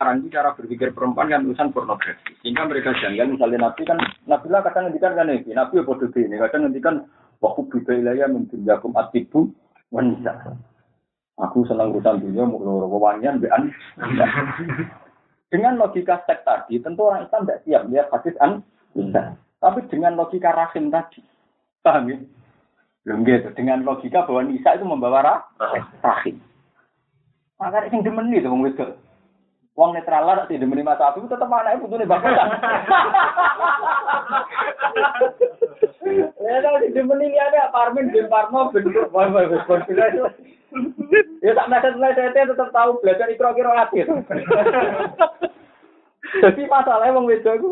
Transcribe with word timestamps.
Sekarang 0.00 0.24
itu 0.24 0.32
cara 0.32 0.56
berpikir 0.56 0.96
perempuan 0.96 1.28
kan 1.28 1.44
urusan 1.44 1.76
pornografi. 1.76 2.32
Sehingga 2.40 2.64
mereka 2.64 2.96
janggal 3.04 3.36
misalnya 3.36 3.68
Nabi 3.68 3.84
kan, 3.84 4.00
Nabi 4.24 4.48
lah 4.48 4.64
kadang 4.64 4.88
ngendikan 4.88 5.12
kan 5.12 5.28
ini, 5.28 5.52
Nabi 5.52 5.76
ya 5.76 5.84
bodoh 5.84 6.08
ini, 6.16 6.40
kadang 6.40 6.60
ngendikan 6.64 7.04
waktu 7.44 7.60
bida 7.68 7.92
ilaya 8.00 8.24
mungkin 8.32 8.64
jakum 8.64 8.96
atibu 8.96 9.52
wanita. 9.92 10.56
Aku 11.44 11.68
senang 11.68 11.92
urusan 11.92 12.16
dunia, 12.16 12.48
mau 12.48 12.88
wawangian, 12.88 13.44
bean. 13.44 13.76
Dengan 15.52 15.76
logika 15.76 16.24
seks 16.24 16.48
tadi, 16.48 16.80
tentu 16.80 17.04
orang 17.04 17.28
Islam 17.28 17.44
tidak 17.44 17.60
siap 17.68 17.82
lihat 17.92 18.08
hadis 18.08 18.40
an 18.40 18.64
bisa. 18.96 19.36
Tapi 19.60 19.84
dengan 19.92 20.16
logika 20.16 20.48
rahim 20.56 20.88
tadi, 20.88 21.20
paham 21.84 22.08
ya? 22.08 22.16
Belum 23.04 23.20
gitu. 23.28 23.52
Dengan 23.52 23.84
logika 23.84 24.24
bahwa 24.24 24.48
Nisa 24.48 24.80
itu 24.80 24.88
membawa 24.88 25.44
rahim. 26.00 26.40
Maka 27.60 27.84
yang 27.92 28.00
demen 28.00 28.32
itu, 28.32 28.48
wong 28.48 28.64
wedok. 28.64 28.96
Wong 29.80 29.96
netral 29.96 30.28
lah 30.28 30.44
tidak 30.44 30.68
demeni 30.68 30.84
Mas 30.84 31.00
Abi 31.00 31.24
tetep 31.24 31.48
anake 31.48 31.80
putune 31.80 32.04
bapak. 32.04 32.36
Ya 36.36 36.60
kalau 36.60 36.78
di 36.84 36.92
demeni 36.92 37.32
liane 37.32 37.56
apartemen 37.64 38.12
di 38.12 38.20
Parno 38.28 38.68
bentuk 38.76 39.08
bapak 39.08 39.48
itu. 39.48 40.20
Ya 41.40 41.56
tak 41.56 41.68
nadat 41.72 41.96
saya 41.96 42.44
tetap 42.44 42.68
tahu 42.76 43.00
belajar 43.00 43.32
ikro 43.32 43.56
kira 43.56 43.88
akhir. 43.88 44.04
Jadi 46.44 46.62
masalahnya 46.68 47.16
wong 47.16 47.24
wedok 47.32 47.56
itu 47.56 47.70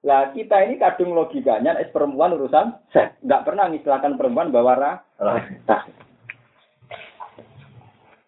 lah 0.00 0.32
kita 0.32 0.64
ini 0.64 0.80
kadung 0.80 1.12
logikanya 1.12 1.76
es 1.76 1.92
perempuan 1.92 2.40
urusan 2.40 2.72
seks. 2.88 3.20
Enggak 3.20 3.44
pernah 3.44 3.68
ngistilahkan 3.68 4.16
perempuan 4.16 4.48
bawa 4.48 4.80
rah. 4.80 4.96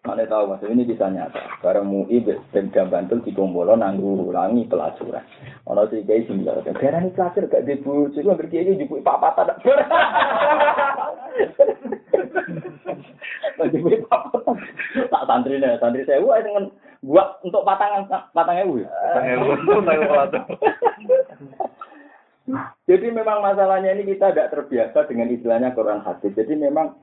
Mana 0.03 0.27
tahu 0.27 0.51
mas, 0.51 0.59
ini 0.67 0.83
bisa 0.83 1.07
nyata. 1.07 1.63
Barang 1.63 1.87
MUI 1.87 2.27
Pemda 2.51 2.83
Bantul 2.91 3.23
nanggu 3.23 4.27
ulangi 4.27 4.67
pelacuran. 4.67 5.23
Ono 5.63 5.87
sih 5.87 6.03
kayak 6.03 6.27
sih 6.27 6.35
bilang, 6.43 6.59
karena 6.75 7.07
ini 7.07 7.15
pelacur 7.15 7.47
gak 7.47 7.63
dibujuk, 7.63 8.19
gue 8.19 8.35
ngerti 8.35 8.59
aja 8.59 8.83
juga 8.83 9.15
papa 9.15 9.31
tak. 9.47 9.63
Jadi 13.63 14.03
papa 14.11 14.43
tak 15.07 15.23
santri 15.23 15.55
nih, 15.55 15.79
santri 15.79 16.03
saya, 16.03 16.19
wah 16.19 16.35
dengan 16.43 16.67
buat 16.99 17.39
untuk 17.47 17.63
patangan 17.63 18.03
patangnya 18.35 18.67
bu. 18.67 18.83
Jadi 22.91 23.07
memang 23.07 23.39
masalahnya 23.39 23.95
ini 23.95 24.03
kita 24.03 24.35
tidak 24.35 24.51
terbiasa 24.51 25.07
dengan 25.07 25.31
istilahnya 25.31 25.71
Quran 25.71 26.03
hadis. 26.03 26.35
Jadi 26.35 26.59
memang 26.59 26.99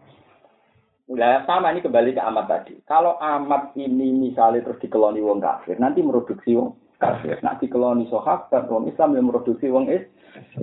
Nah, 1.10 1.42
sama 1.42 1.74
ini 1.74 1.82
kembali 1.82 2.14
ke 2.14 2.22
amat 2.22 2.46
tadi. 2.46 2.78
Kalau 2.86 3.18
amat 3.18 3.74
ini 3.74 4.14
misalnya 4.14 4.62
terus 4.62 4.78
dikeloni 4.78 5.18
wong 5.18 5.42
kafir, 5.42 5.74
nanti 5.82 6.06
meroduksi 6.06 6.54
wong 6.54 6.78
kafir. 7.02 7.34
Nanti 7.42 7.66
dikeloni 7.66 8.06
sahabat 8.06 8.70
wong 8.70 8.86
Islam 8.86 9.18
yang 9.18 9.26
meroduksi 9.26 9.66
wong 9.74 9.90
is 9.90 10.06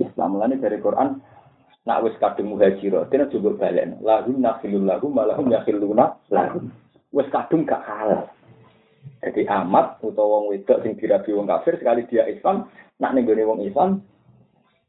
Islam. 0.00 0.40
Mulane 0.40 0.56
dari 0.56 0.80
Quran 0.80 1.20
nak 1.84 2.00
wis 2.00 2.16
kadung 2.16 2.56
muhajiro, 2.56 3.04
dene 3.12 3.28
juga 3.28 3.60
balen. 3.60 4.00
Lahum 4.00 4.40
nakhilul 4.40 4.88
lahum 4.88 5.12
malahum 5.12 5.52
yakhiluna 5.52 6.16
lahum. 6.32 6.72
Wis 7.12 7.28
kadung 7.28 7.68
gak 7.68 7.84
halal. 7.84 8.32
Jadi 9.20 9.44
amat 9.44 10.00
utawa 10.00 10.40
wong 10.40 10.56
wedok 10.56 10.80
sing 10.80 10.96
dirabi 10.96 11.28
wong 11.36 11.44
kafir 11.44 11.76
sekali 11.76 12.08
dia 12.08 12.24
Islam, 12.24 12.72
nak 12.96 13.12
ning 13.12 13.28
wong 13.28 13.68
Islam 13.68 14.00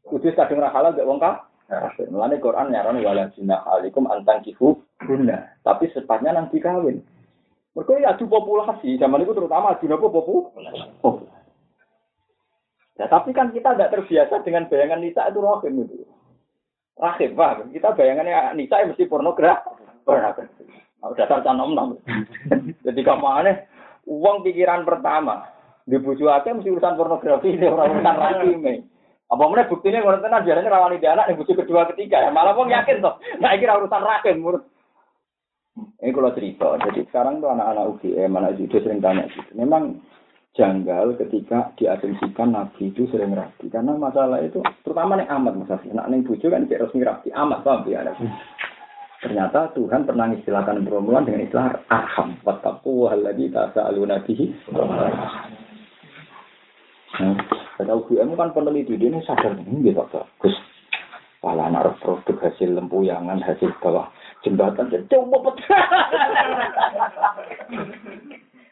kudu 0.08 0.32
kadung 0.32 0.64
ra 0.64 0.72
halal 0.72 0.96
gak 0.96 1.04
wong 1.04 1.20
kafir. 1.20 2.08
Mulane 2.08 2.40
Quran 2.40 2.72
nyaran 2.72 2.96
wala 3.04 3.28
jinah 3.36 3.60
alikum 3.76 4.08
antang 4.08 4.40
kifu 4.40 4.88
guna. 5.04 5.56
Tapi 5.64 5.88
sepatnya 5.92 6.36
nanti 6.36 6.60
kawin. 6.60 7.00
Mereka 7.76 8.02
ya 8.02 8.12
adu 8.12 8.26
populasi. 8.26 8.98
Zaman 8.98 9.22
itu 9.22 9.32
terutama 9.32 9.76
adu 9.76 9.86
apa 9.86 10.06
popu? 10.10 10.36
Oh. 11.06 11.22
Ya, 13.00 13.08
tapi 13.08 13.32
kan 13.32 13.48
kita 13.54 13.72
tidak 13.72 13.96
terbiasa 13.96 14.44
dengan 14.44 14.68
bayangan 14.68 15.00
Nisa 15.00 15.24
itu 15.32 15.40
rahim 15.40 15.88
itu. 15.88 16.04
Rahim, 17.00 17.32
pak. 17.32 17.72
Kita 17.72 17.96
bayangannya 17.96 18.52
Nisa 18.58 18.84
ya 18.84 18.90
mesti 18.92 19.08
pornografi. 19.08 19.72
Pornografi. 20.04 20.68
Nah, 21.00 21.16
dasar 21.16 21.40
canom 21.40 21.72
nom. 21.72 21.96
Jadi 22.84 23.00
aneh, 23.08 23.56
uang 24.04 24.44
pikiran 24.44 24.84
pertama 24.84 25.48
di 25.88 25.96
buju 25.96 26.28
mesti 26.28 26.68
urusan 26.68 26.98
pornografi, 27.00 27.56
ini 27.56 27.66
orang 27.72 27.96
urusan 27.96 28.16
rahim. 28.20 28.84
Apa 29.30 29.46
mana 29.46 29.70
buktinya 29.70 30.02
ngono 30.02 30.18
tenan 30.18 30.42
biasanya 30.42 30.74
rawani 30.74 30.98
dia 30.98 31.14
anak 31.14 31.30
yang 31.30 31.38
butuh 31.38 31.54
kedua 31.54 31.86
ketiga 31.94 32.18
ya 32.18 32.34
malah 32.34 32.50
wong 32.50 32.66
yakin 32.66 32.98
toh. 32.98 33.14
Nah 33.38 33.54
iki 33.54 33.62
urusan 33.62 34.02
raken 34.02 34.42
menurut 34.42 34.66
ini 36.00 36.10
kalau 36.14 36.32
cerita, 36.32 36.68
jadi 36.80 37.00
sekarang 37.08 37.44
tuh 37.44 37.52
anak-anak 37.52 37.88
UGM, 37.96 38.32
anak 38.36 38.56
judo 38.56 38.76
sering 38.80 39.00
tanya 39.04 39.28
gitu. 39.28 39.52
Memang 39.56 40.00
janggal 40.58 41.14
ketika 41.20 41.70
diasumsikan 41.78 42.52
Nabi 42.52 42.90
itu 42.90 43.06
sering 43.08 43.36
rapi. 43.36 43.70
Karena 43.70 43.94
masalah 43.94 44.42
itu, 44.42 44.60
terutama 44.82 45.16
nih 45.20 45.30
amat 45.30 45.54
masalah. 45.56 45.82
Nak 45.86 46.08
neng 46.10 46.26
bujo 46.26 46.46
kan 46.50 46.66
kayak 46.66 46.90
resmi 46.90 47.06
rapi, 47.06 47.28
amat 47.30 47.62
paham 47.62 47.86
ya. 47.86 48.02
Ternyata 49.20 49.76
Tuhan 49.76 50.08
pernah 50.08 50.32
istilahkan 50.32 50.80
perempuan 50.80 51.28
dengan 51.28 51.44
istilah 51.44 51.84
arham. 51.92 52.40
Wattaku 52.40 53.04
wahalladhi 53.06 53.52
tasa'alu 53.52 54.08
nabihi. 54.08 54.46
Nah, 57.20 57.36
kata 57.76 57.92
UGM 58.00 58.32
kan 58.32 58.56
peneliti, 58.56 58.96
dia 58.96 59.12
ini 59.12 59.20
sadar, 59.28 59.52
ini 59.60 59.92
gitu, 59.92 60.00
Gus. 60.40 60.56
Kalau 61.40 61.64
anak 61.64 61.96
produk 62.04 62.36
hasil 62.36 62.76
lempuyangan, 62.76 63.40
hasil 63.40 63.72
bawah 63.80 64.08
jembatan, 64.44 64.90
coba 65.08 65.36
pecah. 65.50 65.84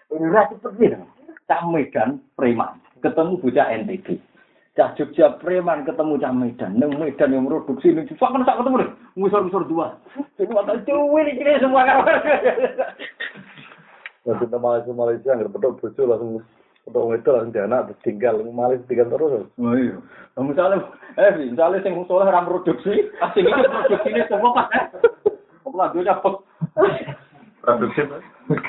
Ini 0.09 0.27
seperti 0.33 0.85
itu. 0.89 0.99
Cah 1.49 1.65
Medan, 1.65 2.21
preman, 2.37 2.77
ketemu 3.01 3.41
bocah 3.41 3.67
NTB. 3.73 4.21
Cah 4.77 4.93
Jogja, 5.01 5.41
preman, 5.41 5.89
ketemu 5.89 6.21
Cah 6.21 6.33
Medan. 6.33 6.77
Neng 6.77 6.93
Medan 7.01 7.33
yang 7.33 7.49
produksi, 7.49 7.97
ini 7.97 8.05
susah 8.13 8.29
kan 8.33 8.45
ketemu 8.45 8.85
deh. 8.85 8.91
Musor-musor 9.17 9.65
dua. 9.65 9.97
Jadi 10.37 10.53
waktu 10.53 10.85
cuwi 10.85 11.25
ini 11.33 11.57
semua. 11.61 11.89
Nanti 14.29 14.45
Malaysia 14.53 14.93
Malaysia 14.93 15.33
nggak 15.33 15.57
betul 15.57 15.73
bocor 15.81 16.05
langsung 16.05 16.45
untuk 16.85 17.17
itu 17.17 17.29
langsung 17.33 17.53
dia 17.53 17.65
anak 17.65 17.97
tinggal 18.05 18.45
malah 18.53 18.77
tinggal 18.85 19.09
terus. 19.09 19.49
Oh 19.57 19.73
iya. 19.73 19.97
Nah, 20.37 20.45
misalnya, 20.45 20.85
eh 21.17 21.33
misalnya 21.49 21.81
sing 21.81 21.97
soleh 22.05 22.29
ram 22.29 22.45
produksi, 22.45 23.09
asing 23.25 23.49
itu 23.49 23.69
produksi 23.73 24.09
ini 24.13 24.25
semua 24.29 24.53
pas. 24.53 24.69
Dia 25.75 26.15
dapat 26.15 26.35
Produksi 27.59 28.01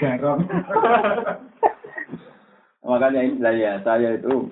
garam. 0.01 0.43
Makanya 2.89 3.21
inilah 3.21 3.53
ya 3.55 3.73
saya 3.85 4.17
itu 4.17 4.49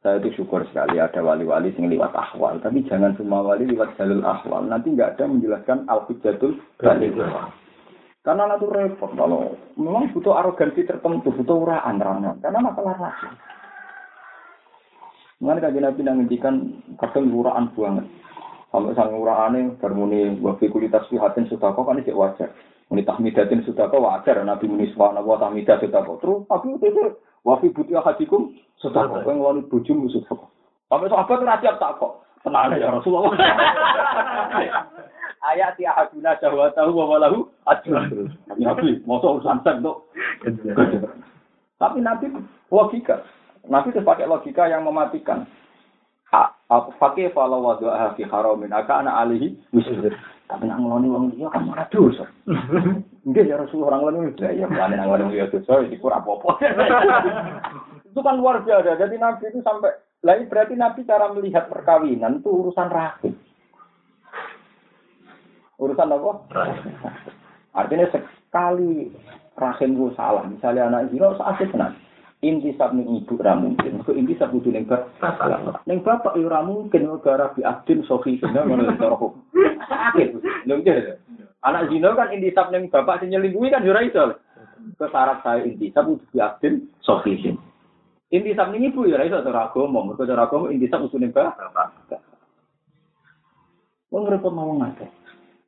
saya 0.00 0.18
itu 0.18 0.42
syukur 0.42 0.64
sekali 0.68 0.98
ada 0.98 1.20
wali-wali 1.22 1.70
yang 1.76 1.92
lewat 1.92 2.12
ahwal, 2.12 2.56
tapi 2.60 2.84
jangan 2.88 3.14
semua 3.14 3.44
wali 3.44 3.68
lewat 3.68 3.94
jalur 4.00 4.24
ahwal. 4.26 4.64
Nanti 4.64 4.92
nggak 4.92 5.16
ada 5.16 5.30
menjelaskan 5.30 5.86
al-hujjatul 5.86 6.56
balik. 6.80 7.14
Karena 8.24 8.56
itu 8.56 8.66
repot 8.72 9.12
kalau 9.12 9.52
memang 9.76 10.08
butuh 10.16 10.40
arogansi 10.40 10.88
tertentu, 10.88 11.28
butuh 11.28 11.60
uraan 11.60 12.00
rangan. 12.00 12.40
Karena 12.40 12.64
masalah 12.64 12.96
rasa. 12.96 13.28
Mengenai 15.44 15.68
kajian 15.68 15.84
Nabi 15.84 16.00
ngendikan 16.00 16.54
kadang 16.96 17.28
uraan 17.28 17.68
banget. 17.76 18.08
Sampai 18.74 18.90
sang 18.98 19.14
uraane 19.14 19.78
bermuni 19.78 20.34
wafi 20.42 20.66
kulitas 20.66 21.06
fihatin 21.06 21.46
sudah 21.46 21.70
kok 21.78 21.86
kan 21.86 22.02
cek 22.02 22.18
wajar. 22.18 22.50
Muni 22.90 23.06
tahmidatin 23.06 23.62
sudah 23.62 23.86
kok 23.86 24.02
wajar. 24.02 24.42
Nabi 24.42 24.66
muni 24.66 24.90
wa 24.98 25.38
tahmidah 25.38 25.78
sudah 25.78 26.02
kok. 26.02 26.18
Terus 26.18 26.42
tapi 26.50 26.74
itu 26.82 27.14
wafi 27.46 27.70
butia 27.70 28.02
hadikum 28.02 28.50
sudah 28.82 29.06
kok. 29.06 29.22
Yang 29.30 29.38
wali 29.38 29.62
bujum 29.70 30.10
sudah 30.10 30.26
kok. 30.26 30.50
Sampai 30.90 31.06
sahabat 31.06 31.38
itu 31.38 31.46
rasiap 31.46 31.74
tak 31.78 32.02
kok. 32.02 32.26
Tenang 32.42 32.74
ya 32.74 32.90
Rasulullah. 32.90 33.30
ayat 35.54 35.78
ya 35.78 35.94
haduna 35.94 36.34
syahwatahu 36.42 36.90
wa 36.98 37.04
walahu 37.14 37.38
ajrun. 37.70 38.32
Nabi, 38.58 38.98
masa 39.06 39.26
urusan 39.38 39.62
seks 39.62 39.78
tuh. 39.86 39.96
Tapi 41.78 41.98
Nabi 42.02 42.26
logika. 42.74 43.22
Nabi 43.70 43.94
itu 43.94 44.02
pakai 44.02 44.26
logika 44.26 44.66
yang 44.66 44.82
mematikan. 44.82 45.46
Fakih 46.98 47.30
falau 47.30 47.62
wadu'aha 47.62 48.18
fi 48.18 48.26
haramin 48.26 48.74
aka 48.74 49.04
anak 49.04 49.14
alihi 49.26 49.54
wisir. 49.70 50.14
Tapi 50.44 50.68
nak 50.68 50.80
ngeloni 50.82 51.08
wong 51.08 51.24
dia 51.32 51.48
kan 51.48 51.64
malah 51.64 51.88
dosa. 51.88 52.26
Enggak 53.26 53.48
ya 53.48 53.56
Rasulullah 53.56 53.96
orang 53.96 54.20
ngeloni 54.20 54.42
ya 54.42 54.66
mulane 54.68 54.94
nang 54.98 55.08
ngeloni 55.08 55.40
ya 55.40 55.46
dosa 55.48 55.80
iku 55.86 56.10
ora 56.10 56.20
apa-apa. 56.20 56.50
Itu 58.10 58.20
kan 58.22 58.38
luar 58.38 58.62
biasa. 58.62 58.94
Jadi 58.94 59.18
Nabi 59.18 59.50
itu 59.50 59.58
sampai 59.66 59.90
lah 60.22 60.38
berarti 60.46 60.78
Nabi 60.78 61.02
cara 61.02 61.28
melihat 61.34 61.66
perkawinan 61.68 62.40
itu 62.40 62.48
urusan 62.48 62.88
rahim. 62.88 63.34
Urusan 65.76 66.14
apa? 66.14 66.30
Artinya 67.74 68.06
sekali 68.08 69.10
rahim 69.58 69.90
gue 69.98 70.10
salah, 70.14 70.46
misalnya 70.46 70.88
anak 70.88 71.10
zina 71.10 71.34
usah 71.34 71.52
asik 71.52 71.74
tenan. 71.74 71.98
Inti 72.44 72.76
sab 72.76 72.92
ning 72.92 73.08
ibu 73.08 73.40
ra 73.40 73.56
mungkin. 73.56 74.04
Kok 74.04 74.12
inti 74.12 74.36
sab 74.36 74.52
kudu 74.52 74.68
ning 74.68 74.84
bapak. 74.84 75.80
Ning 75.88 76.04
bapak 76.04 76.36
yo 76.36 76.52
ra 76.52 76.60
mungkin 76.60 77.08
gara 77.24 77.48
bi 77.56 77.64
adin 77.64 78.04
sofi 78.04 78.36
kena 78.40 78.68
ngono 78.68 78.92
cara 79.00 79.16
kok. 79.16 79.32
Sakit. 79.88 80.28
Lho 80.68 80.76
Anak 81.64 81.88
zina 81.88 82.12
kan 82.12 82.36
inti 82.36 82.52
sab 82.52 82.68
ning 82.68 82.92
bapak 82.92 83.24
sing 83.24 83.32
nyelingkuhi 83.32 83.72
kan 83.72 83.80
yo 83.80 83.96
ra 83.96 84.04
iso. 84.04 84.36
Ke 85.00 85.08
syarat 85.08 85.40
saya 85.40 85.64
inti 85.64 85.88
sab 85.96 86.04
kudu 86.04 86.20
bi 86.28 86.38
adin 86.44 86.92
sofi 87.00 87.40
Intisab 88.34 88.74
ini 88.74 88.90
ibu 88.90 89.06
ya 89.06 89.22
iso 89.22 89.38
cara 89.46 89.70
agama, 89.70 90.02
mergo 90.02 90.26
cara 90.26 90.50
agama 90.50 90.66
intisab 90.74 91.06
usune 91.06 91.30
bapak. 91.30 91.70
Wong 94.10 94.26
repot 94.26 94.50
mau 94.50 94.74
ngake. 94.74 95.06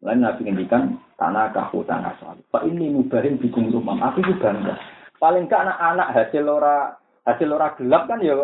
Lain 0.02 0.18
nabi 0.18 0.46
ngendikan 0.46 0.98
tanah 1.14 1.54
kahu 1.54 1.86
tanah 1.86 2.18
soal. 2.18 2.34
Pak 2.50 2.66
ini 2.66 2.90
mubahin 2.90 3.38
bikin 3.38 3.70
rumah. 3.70 4.10
Aku 4.10 4.18
juga 4.22 4.50
bangga. 4.50 4.74
Paling 5.16 5.48
gak 5.48 5.64
anak-anak 5.64 6.12
hasil 6.12 6.44
ora 6.44 6.92
hasil 7.24 7.48
ora 7.48 7.72
gelap 7.80 8.04
kan 8.04 8.20
ya 8.20 8.36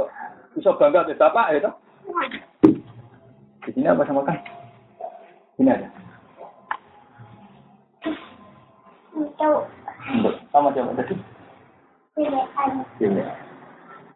bisa 0.56 0.72
bangga 0.76 1.04
ke 1.04 1.16
bapak 1.16 1.52
ya 1.52 1.68
toh. 1.68 1.74
Di 3.62 3.70
sini 3.76 3.86
apa 3.86 4.02
sama 4.08 4.24
kan? 4.24 4.36
Ini 5.60 5.70
ada. 5.70 5.88
Sama 10.50 10.72
siapa 10.74 10.92
tadi? 10.98 11.14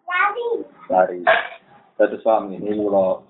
lari. 0.07 0.49
Lari. 0.89 1.21
Satu 1.97 2.17
suami 2.21 2.61
ini 2.61 2.77
kalau 2.77 3.25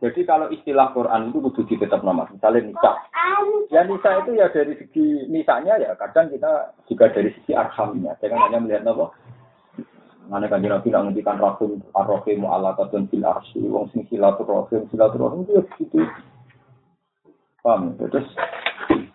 jadi 0.00 0.20
kalau 0.24 0.48
istilah 0.48 0.96
Quran 0.96 1.28
itu 1.28 1.38
kudu 1.44 1.62
ditetap 1.68 2.00
nama. 2.00 2.24
Misalnya. 2.32 2.72
Quran. 2.72 3.44
Ya 3.68 3.84
nisa 3.84 4.10
itu 4.24 4.32
ya 4.32 4.48
dari 4.48 4.72
segi 4.80 5.28
nisanya 5.28 5.76
ya 5.76 5.92
kadang 6.00 6.32
kita 6.32 6.72
juga 6.88 7.12
dari 7.12 7.28
segi 7.36 7.52
arhamnya. 7.52 8.16
Jangan 8.24 8.48
hanya 8.48 8.58
melihat 8.64 8.88
apa. 8.88 9.12
Mana 10.32 10.48
kan 10.48 10.62
Nabi 10.62 10.88
nak 10.88 11.10
ngendikan 11.10 11.42
rahim 11.42 11.82
arrohimu 11.92 12.48
ala 12.48 12.72
katun 12.78 13.10
fil 13.10 13.26
arsy 13.26 13.66
wong 13.66 13.90
sing 13.90 14.06
silaturahim 14.08 14.86
silaturahim 14.88 15.44
itu 15.44 15.52
ya 15.58 15.62
begitu. 15.68 15.98
Paham? 17.60 17.98
ya? 18.00 18.08
Terus 18.08 18.28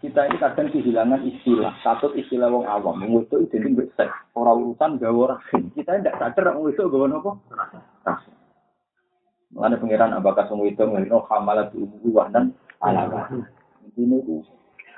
kita 0.06 0.22
ini 0.30 0.38
kadang 0.38 0.70
kehilangan 0.70 1.22
istilah. 1.26 1.74
Satu 1.82 2.14
istilah 2.14 2.52
wong 2.54 2.70
awam. 2.70 3.02
Wong 3.02 3.26
itu 3.26 3.42
identik 3.42 3.74
dengan 3.74 3.90
seks. 3.98 4.14
Orang 4.38 4.76
urusan 4.76 5.02
rahim. 5.02 5.64
Kita 5.74 5.98
tidak 5.98 6.20
sadar 6.22 6.54
wong 6.54 6.70
itu 6.70 6.86
gawe 6.86 7.08
apa? 7.10 7.32
Mengenai 9.56 9.80
pengiran 9.80 10.12
abakas 10.12 10.52
wong 10.52 10.68
itu 10.68 10.84
ngelino 10.84 11.24
hamalat 11.32 11.72
ibu 11.72 12.12
wahdan 12.12 12.52
ala 12.84 13.08
rahim. 13.08 13.48
Ini 13.96 14.20
itu 14.20 14.44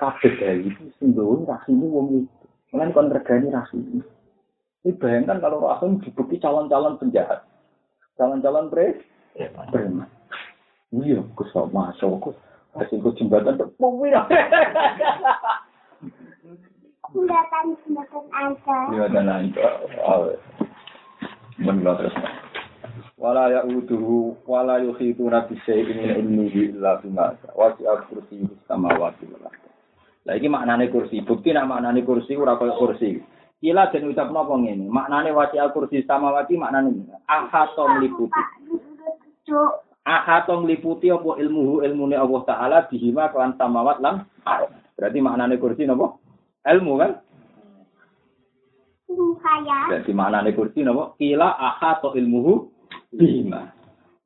kabeh 0.02 0.34
dari 0.34 0.66
itu 0.66 0.90
sing 0.98 1.14
gawe 1.14 1.46
rahim 1.46 1.78
wong 1.86 2.26
itu. 2.26 2.44
Mengenai 2.74 2.90
kon 2.90 3.14
regani 3.14 3.54
rahim. 3.54 4.02
Ini 4.82 4.98
bayangkan 4.98 5.38
kalau 5.38 5.62
rahim 5.62 6.02
dibukti 6.02 6.42
calon-calon 6.42 6.98
penjahat. 6.98 7.46
Calon-calon 8.18 8.66
pre 8.66 8.98
preman. 9.70 10.10
Iya, 10.90 11.22
kusok 11.38 11.70
masuk. 11.70 12.34
Kasih 12.74 12.98
gue 12.98 13.14
jembatan 13.14 13.58
tuh, 13.58 13.70
Jembatan 17.08 17.64
jembatan 17.86 18.24
aja. 18.34 18.78
Dan 19.08 19.24
lanjut. 19.24 19.72
Menurut 21.58 21.96
terus. 22.02 22.14
Wala 23.18 23.50
ya 23.50 23.66
uduhu 23.66 24.38
wala 24.46 24.78
yuhitu 24.78 25.26
nabi 25.26 25.58
syai'in 25.66 25.90
min 25.90 26.10
ilmihi 26.22 26.70
illa 26.70 27.02
bima 27.02 27.34
wasi'a 27.50 28.06
kursi 28.06 28.46
samawati 28.70 29.26
wal 29.26 29.50
ardh. 29.50 29.66
Lah 30.22 30.38
iki 30.38 30.46
maknane 30.46 30.86
kursi. 30.86 31.26
Bukti 31.26 31.50
nak 31.50 31.66
maknane 31.66 32.06
kursi 32.06 32.38
ora 32.38 32.54
kaya 32.54 32.78
kursi. 32.78 33.18
Kila 33.58 33.90
den 33.90 34.14
ucap 34.14 34.30
napa 34.30 34.54
ngene. 34.54 34.86
Maknane 34.86 35.34
wasi'a 35.34 35.74
kursi 35.74 36.06
samawati 36.06 36.54
maknane 36.54 36.94
ngene. 36.94 37.14
Ahato 37.26 37.90
mliputi. 37.90 38.42
Cuk. 39.50 39.72
Ahato 40.06 40.62
mliputi 40.62 41.10
apa 41.10 41.42
ilmuhu 41.42 41.82
ilmune 41.82 42.14
Allah 42.14 42.40
taala 42.46 42.78
bihima 42.86 43.34
kelan 43.34 43.58
samawat 43.58 43.98
lan. 43.98 44.30
Berarti 44.94 45.18
maknane 45.18 45.58
kursi 45.58 45.90
napa? 45.90 46.14
Ilmu 46.70 46.92
kan? 47.02 47.18
Jadi 49.90 50.12
maknane 50.14 50.54
kursi 50.54 50.86
napa? 50.86 51.18
Kila 51.18 51.58
ahato 51.58 52.14
ilmuhu 52.14 52.77
bima. 53.12 53.72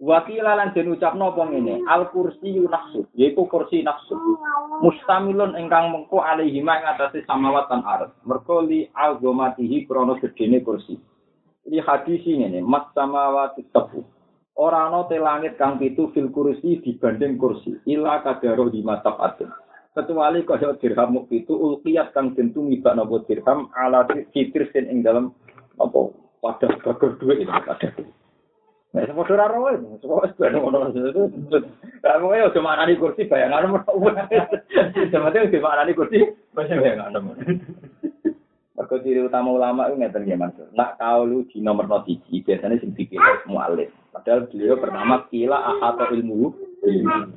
Wakila 0.02 0.58
lan 0.58 0.74
den 0.74 0.90
ucapno 0.90 1.30
apa 1.30 1.46
ngene, 1.46 1.86
al 1.86 2.10
kursi 2.10 2.58
nafsu, 2.58 3.06
yaiku 3.14 3.46
kursi 3.46 3.86
nafsu. 3.86 4.18
Mustamilun 4.82 5.54
ingkang 5.54 5.94
mengko 5.94 6.26
alaihi 6.26 6.58
ma 6.58 6.82
ing 6.82 6.90
atase 6.90 7.22
samawat 7.22 7.70
lan 7.70 7.86
ardh. 7.86 8.10
Merko 8.26 8.66
li 8.66 8.90
azamatihi 8.90 9.86
krana 9.86 10.18
gedene 10.18 10.58
kursi. 10.66 10.98
Ini 11.70 11.78
hadis 11.86 12.26
ngene, 12.26 12.66
mat 12.66 12.90
samawati 12.98 13.62
tebu. 13.70 14.02
Ora 14.58 14.90
ana 14.90 15.06
te 15.06 15.22
langit 15.22 15.54
kang 15.54 15.78
pitu 15.78 16.10
fil 16.10 16.34
kursi 16.34 16.82
dibanding 16.82 17.38
kursi. 17.38 17.78
Ila 17.86 18.26
kadaro 18.26 18.74
di 18.74 18.82
matafat. 18.82 19.38
Kecuali 19.94 20.42
kaya 20.42 20.74
dirham 20.82 21.14
muk 21.14 21.30
pitu 21.30 21.54
ulqiyat 21.54 22.10
kang 22.10 22.34
den 22.34 22.50
tumibak 22.50 22.98
napa 22.98 23.22
dirham 23.30 23.70
ala 23.78 24.02
kitir 24.34 24.66
sin 24.74 24.90
ing 24.90 25.06
dalam 25.06 25.30
apa 25.78 26.10
pada 26.42 26.68
bagus 26.82 27.12
duit 27.22 27.44
itu 27.44 27.52
pada 27.52 27.86
Nah, 28.92 29.08
semua 29.08 29.24
ora 29.24 29.48
roe, 29.48 29.80
semua 30.04 30.28
ben 30.36 30.52
ngono. 30.52 30.92
Lah 32.04 32.14
mau 32.20 32.36
yo 32.36 32.52
cuma 32.52 32.76
ani 32.76 33.00
kursi 33.00 33.24
bayangan 33.24 33.72
mau. 33.72 33.80
Cuma 33.88 35.32
itu 35.32 35.48
cuma 35.56 35.80
ani 35.80 35.96
kursi 35.96 36.20
bayangan. 36.52 37.16
Mergo 38.76 38.96
ciri 39.00 39.24
utama 39.24 39.48
ulama 39.48 39.88
itu 39.88 39.96
ngeten 39.96 40.28
ya 40.28 40.36
Mas. 40.36 40.52
Nak 40.76 41.00
kaulu 41.00 41.48
di 41.48 41.64
nomor 41.64 41.88
no 41.88 42.04
siji 42.04 42.44
biasanya 42.44 42.76
sing 42.84 42.92
dipilih 42.92 43.48
mualif. 43.48 43.88
Padahal 44.12 44.44
beliau 44.52 44.76
pertama 44.76 45.24
kila 45.32 45.56
ahato 45.56 46.12
ilmu. 46.12 46.52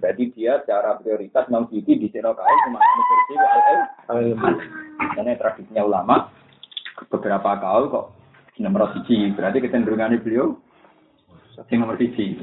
Jadi 0.04 0.36
dia 0.36 0.60
secara 0.60 1.00
prioritas 1.00 1.48
mau 1.48 1.64
siji 1.72 1.96
di 1.96 2.12
sini 2.12 2.36
kau 2.36 2.44
cuma 2.68 2.84
kursi 2.84 3.34
wal 3.40 4.20
ilmu. 4.28 4.50
Karena 5.16 5.40
tradisinya 5.40 5.88
ulama 5.88 6.28
beberapa 7.08 7.64
kaul 7.64 7.88
kok 7.88 8.06
nomor 8.60 8.92
siji. 8.92 9.32
Berarti 9.32 9.64
kecenderungannya 9.64 10.20
beliau 10.20 10.60
sing 11.68 11.80
nomor 11.80 11.96
siji. 11.96 12.36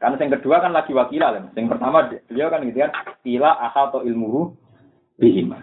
Karena 0.00 0.20
yang 0.20 0.32
kedua 0.40 0.60
kan 0.60 0.72
lagi 0.74 0.92
wakila 0.92 1.32
lah. 1.32 1.48
Yang 1.56 1.76
pertama 1.76 2.10
beliau 2.28 2.48
kan 2.52 2.60
gitu 2.66 2.78
kan 2.82 2.92
kila 3.24 3.50
ahato 3.56 4.04
ilmuhu 4.04 4.52
bihima. 5.16 5.62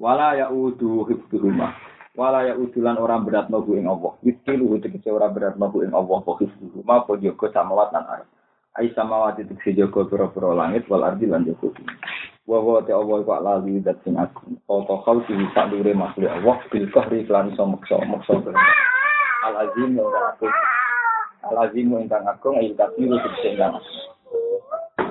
Wala 0.00 0.34
yaudu 0.34 1.06
hifduhuma. 1.06 1.74
Wala 2.14 2.46
yaudu 2.50 2.78
lan 2.82 2.98
orang 2.98 3.26
berat 3.26 3.46
nobu 3.50 3.78
ing 3.78 3.86
Allah. 3.86 4.18
Yudkilu 4.26 4.82
tegese 4.82 5.10
ora 5.10 5.30
berat 5.30 5.58
nobu 5.58 5.86
ing 5.86 5.94
Allah 5.94 6.18
po 6.22 6.38
hifduhuma 6.38 7.06
po 7.06 7.14
jogo 7.18 7.46
samawat 7.50 7.94
lan 7.94 8.06
arep. 8.06 8.28
Ai 8.74 8.90
samawat 8.94 9.38
itu 9.38 9.54
tegese 9.54 9.78
jogo 9.78 10.10
pira-pira 10.10 10.50
langit 10.50 10.86
wal 10.90 11.06
ardi 11.06 11.30
lan. 11.30 11.46
Wa 12.44 12.58
wa 12.60 12.82
ta 12.82 12.98
Allah 12.98 13.16
kok 13.24 13.42
lali 13.46 13.78
dat 13.80 14.02
sing 14.02 14.18
aku. 14.18 14.58
Foto 14.66 15.00
kau 15.06 15.22
sing 15.30 15.38
sak 15.54 15.70
dure 15.70 15.94
makhluk 15.94 16.28
Allah 16.28 16.58
bil 16.68 16.86
kahri 16.90 17.24
lan 17.30 17.54
iso 17.54 17.64
maksa 17.64 18.02
maksa. 18.04 18.42
Al 19.46 19.54
azim 19.70 19.96
wa 19.96 20.10
aku. 20.34 20.50
Al-azim 21.44 21.92
ingkang 21.92 22.24
agung 22.24 22.56
ayu 22.56 22.72
kafiru 22.72 23.20
tegese 23.20 23.60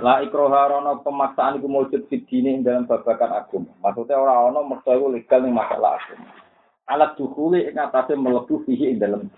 La 0.04 0.20
ikroha 0.20 0.68
rono 0.68 1.00
pemaksaan 1.00 1.64
iku 1.64 1.72
mujud 1.72 2.12
fidine 2.12 2.60
ing 2.60 2.68
dalam 2.68 2.84
babakan 2.84 3.40
agung. 3.40 3.64
Maksudnya 3.80 4.20
ora 4.20 4.52
ono 4.52 4.68
mersa 4.68 5.00
iku 5.00 5.08
legal 5.08 5.48
ning 5.48 5.56
masalah 5.56 5.96
agung. 5.96 6.20
Alat 6.92 7.16
dukuli 7.16 7.64
ing 7.64 7.80
atase 7.80 8.12
mlebu 8.20 8.68
fihi 8.68 8.92
ing 8.92 9.00
dalam 9.00 9.32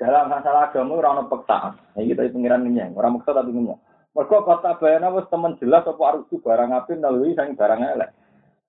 dalam 0.00 0.32
masalah 0.32 0.72
agama 0.72 0.96
ora 0.96 1.12
ono 1.12 1.28
peksaan. 1.28 1.76
Iki 2.00 2.16
kita 2.16 2.32
pengiran 2.32 2.64
ngenyang, 2.64 2.96
ora 2.96 3.12
maksa 3.12 3.36
tapi 3.36 3.52
ngenyang. 3.52 3.80
Mergo 4.16 4.38
kota 4.46 4.72
bayana 4.80 5.12
wis 5.12 5.28
temen 5.28 5.58
jelas 5.60 5.84
apa 5.84 6.00
arep 6.00 6.32
barang 6.32 6.70
apik 6.72 6.96
nalui 6.96 7.36
sing 7.36 7.52
barang 7.52 7.80
elek. 7.84 8.08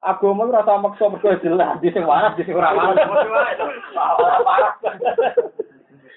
Agama 0.03 0.51
ora 0.51 0.67
rasa 0.67 0.83
maksa 0.83 1.07
mergo 1.07 1.31
jelas 1.39 1.79
di 1.79 1.95
sing 1.95 2.03
waras 2.03 2.35
di 2.35 2.43
sing 2.43 2.59
ora 2.59 2.75
waras. 2.75 3.07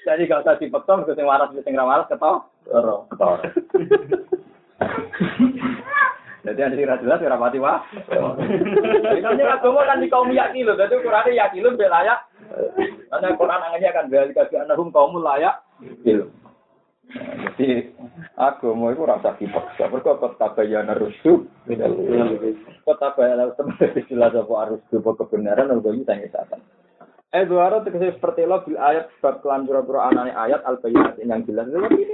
Jadi 0.09 0.25
gak 0.25 0.41
usah 0.41 0.57
dipeksa 0.57 0.97
mergo 0.97 1.13
sing 1.13 1.29
waras 1.29 1.53
di 1.53 1.61
sing 1.61 1.77
ora 1.77 1.85
waras 1.85 2.09
ketok. 2.09 2.49
Ora, 2.73 3.05
ketok. 3.13 3.45
Jadi 6.49 6.61
ada 6.65 6.73
yang 6.81 6.97
jelas 7.05 7.21
ya 7.21 7.29
rapati 7.29 7.61
wah. 7.61 7.85
Ini 9.13 9.45
agama 9.45 9.85
kan 9.85 10.01
di 10.01 10.09
kaum 10.09 10.33
yakin 10.33 10.65
loh. 10.65 10.81
Jadi 10.81 10.97
Quran 11.05 11.37
yakin 11.37 11.61
loh 11.61 11.77
layak. 11.77 12.19
Karena 13.13 13.37
Quran 13.37 13.65
angannya 13.69 13.91
kan 13.93 14.09
bel 14.09 14.33
kasih 14.33 14.65
anahum 14.65 14.89
kaum 14.89 15.21
layak. 15.21 15.61
Gitu. 16.01 16.33
Jadi 17.13 17.93
agama 18.41 18.97
itu 18.97 19.05
rasa 19.05 19.37
dipaksa. 19.37 19.93
Mereka 19.93 20.25
kota 20.25 20.47
bayana 20.57 20.97
rusuh. 20.97 21.45
Kota 22.89 23.13
bayana 23.13 23.53
teman 23.53 23.77
istilah 24.01 24.33
apa 24.33 24.55
harus 24.57 24.81
kebenaran 24.89 25.69
atau 25.69 25.85
bagi 25.85 26.09
tanya 26.09 26.49
satan. 27.33 27.49
Eh 27.49 27.83
tegese 27.85 28.17
seperti 28.17 28.43
lo 28.49 28.65
bil 28.65 28.79
ayat 28.81 29.13
sebab 29.19 29.45
kelan 29.45 29.69
pura-pura 29.69 30.09
anane 30.09 30.33
ayat 30.33 30.65
al 30.65 30.81
bayinat 30.81 31.21
yang 31.21 31.45
jelas. 31.45 31.69
Tapi 31.69 32.05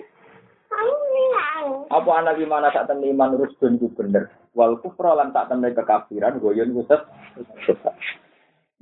apa 1.90 2.10
anak 2.18 2.36
gimana 2.36 2.74
tak 2.74 2.90
temen 2.90 3.14
iman 3.14 3.38
rusdun 3.38 3.78
itu 3.78 3.88
bener. 3.94 4.28
Wal 4.52 4.78
kufra 4.82 5.14
lan 5.14 5.30
tak 5.30 5.48
temen 5.48 5.72
kekafiran 5.72 6.42
goyon 6.42 6.74
guset. 6.74 7.06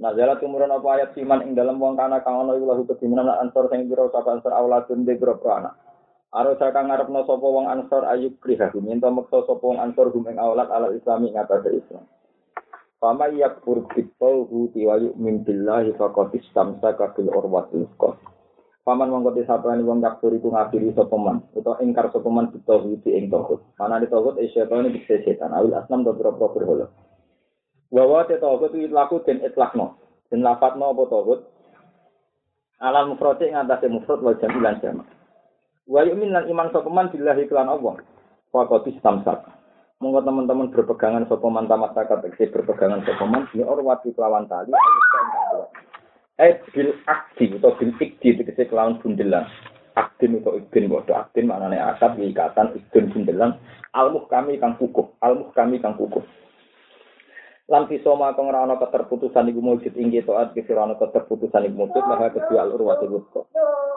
Nah, 0.03 0.11
jala 0.19 0.41
tumurun 0.41 0.73
apa 0.73 0.89
ayat 0.99 1.15
siman 1.15 1.47
ing 1.47 1.55
dalam 1.55 1.79
wong 1.79 1.95
kana 1.95 2.25
kang 2.27 2.43
ana 2.43 2.59
iku 2.59 2.65
lahu 2.75 2.83
kedimenan 2.91 3.29
ansor 3.39 3.71
sing 3.71 3.87
pira 3.87 4.09
sapa 4.11 4.35
ansor 4.35 4.51
auladun 4.51 5.07
de 5.07 5.15
pira 5.15 5.37
anak. 5.39 5.79
Aro 6.33 6.57
saka 6.57 6.81
ngarepno 6.81 7.23
sapa 7.29 7.47
wong 7.47 7.71
ansor 7.71 8.09
ayub 8.09 8.41
kriha 8.41 8.73
minta 8.81 9.13
meksa 9.13 9.45
sapa 9.47 9.63
wong 9.63 9.79
ansor 9.79 10.11
hum 10.11 10.27
ing 10.27 10.41
aulad 10.41 10.67
ala 10.73 10.91
islami 10.97 11.31
ngatasé 11.31 11.71
Islam. 11.77 12.03
Fama 13.03 13.27
yakfur 13.35 13.83
bitauhu 13.91 14.71
wa 14.71 14.95
yu'min 14.95 15.43
billahi 15.43 15.91
faqad 15.99 16.39
istamsaka 16.39 17.11
bil 17.19 17.35
urwatil 17.35 17.91
wuthqa. 17.91 18.15
Paman 18.87 19.11
mongko 19.11 19.35
disapani 19.43 19.83
wong 19.83 19.99
yakfur 19.99 20.31
iku 20.31 20.55
ngafiri 20.55 20.95
sapa 20.95 21.19
man 21.19 21.43
utawa 21.51 21.83
ingkar 21.83 22.15
sapa 22.15 22.31
man 22.31 22.55
bitauhid 22.55 23.03
ing 23.11 23.27
tauhid. 23.27 23.59
Mana 23.75 23.99
di 23.99 24.07
tauhid 24.07 24.39
isyaitan 24.39 24.87
iki 24.87 25.03
setan 25.07 25.51
awil 25.51 25.75
asnam 25.75 26.07
do 26.07 26.15
pira 26.15 26.31
berhala. 26.31 26.95
Wa 27.91 28.07
wa 28.07 28.23
te 28.23 28.39
tauhid 28.39 28.71
iki 28.71 28.95
laku 28.95 29.19
den 29.27 29.43
itlakno. 29.43 29.99
Den 30.31 30.47
lafadzno 30.47 30.95
apa 30.95 31.03
tauhid? 31.11 31.41
Alam 32.87 33.19
mufrad 33.19 33.43
ing 33.43 33.59
atase 33.59 33.91
mufrad 33.91 34.23
wal 34.23 34.39
jamilan 34.39 34.79
jamak. 34.79 35.11
Wa 35.91 36.07
yu'min 36.07 36.31
lan 36.31 36.47
iman 36.47 36.71
sapa 36.71 36.87
man 36.87 37.11
billahi 37.11 37.51
kelan 37.51 37.67
Allah. 37.67 37.99
Faqad 38.55 38.87
istamsak. 38.95 39.62
Monggo 40.03 40.19
teman-teman 40.27 40.75
berpegangan 40.75 41.31
sapa 41.31 41.47
man 41.47 41.71
tamat 41.71 41.95
takat 41.95 42.27
tegese 42.27 42.51
berpegangan 42.51 43.07
sapa 43.07 43.23
man. 43.23 43.47
Bi 43.55 43.63
orwati 43.63 44.11
kelawan 44.11 44.51
tali 44.51 44.75
Eh 46.43 46.59
bil 46.75 46.91
akdi 47.07 47.55
atau 47.55 47.79
bil 47.79 47.95
ikdi 48.03 48.35
tegese 48.35 48.67
kelawan 48.67 48.99
bundelan. 48.99 49.47
Akdin 49.95 50.43
atau 50.43 50.59
ikdin 50.59 50.91
bodoh 50.91 51.15
akdin 51.15 51.47
maknane 51.47 51.79
akad 51.79 52.19
ikatan 52.19 52.75
ikdin 52.75 53.15
bundelan. 53.15 53.63
Almuh 53.95 54.27
kami 54.27 54.59
kang 54.59 54.75
kukuh 54.75 55.07
almuh 55.23 55.55
kami 55.55 55.79
kang 55.79 55.95
kukuh. 55.95 56.27
Lan 57.71 57.87
pisoma 57.87 58.35
kang 58.35 58.51
ora 58.51 58.67
ana 58.67 58.83
keterputusan 58.83 59.55
iku 59.55 59.63
mujud. 59.63 59.95
Ing 59.95 60.11
taat 60.19 60.51
kira 60.59 60.83
ana 60.83 60.99
keterputusan 60.99 61.71
iku 61.71 61.87
mujud 61.87 62.03
maka 62.11 62.35
kedua 62.35 62.67
al 62.67 62.75
urwatul 62.75 63.23
wuthqa 63.23 63.47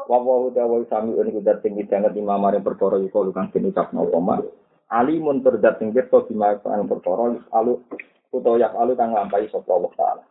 wa 0.06 0.22
wa 0.22 0.54
ta'ala 0.54 0.86
sami 0.86 1.18
niku 1.18 1.42
dat 1.42 1.66
sing 1.66 1.74
dianggap 1.74 2.14
imam 2.14 2.38
mare 2.38 2.62
perkara 2.62 3.02
iku 3.02 3.26
kang 3.34 3.50
den 3.50 3.74
ucapno 3.74 4.06
apa 4.06 4.46
alimun 4.92 5.42
terdat 5.42 5.82
sing 5.82 5.90
pirsa 5.90 6.22
bima 6.30 6.58
kan 6.62 6.86
perkara 6.86 7.42
alu 7.54 7.82
utawa 8.30 8.62
yak 8.62 8.74
alu 8.78 8.94
kang 8.94 9.16
lampahi 9.16 9.50
sapa 9.50 9.70
Allah 9.74 9.94
taala 9.98 10.24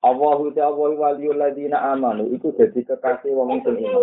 Allahu 0.00 0.48
ta'ala 0.56 0.72
waliyul 0.72 1.36
ladina 1.36 1.92
amanu 1.92 2.24
iku 2.32 2.56
dadi 2.56 2.80
kekasih 2.88 3.36
wong 3.36 3.60
sing 3.60 3.76
iman 3.84 4.00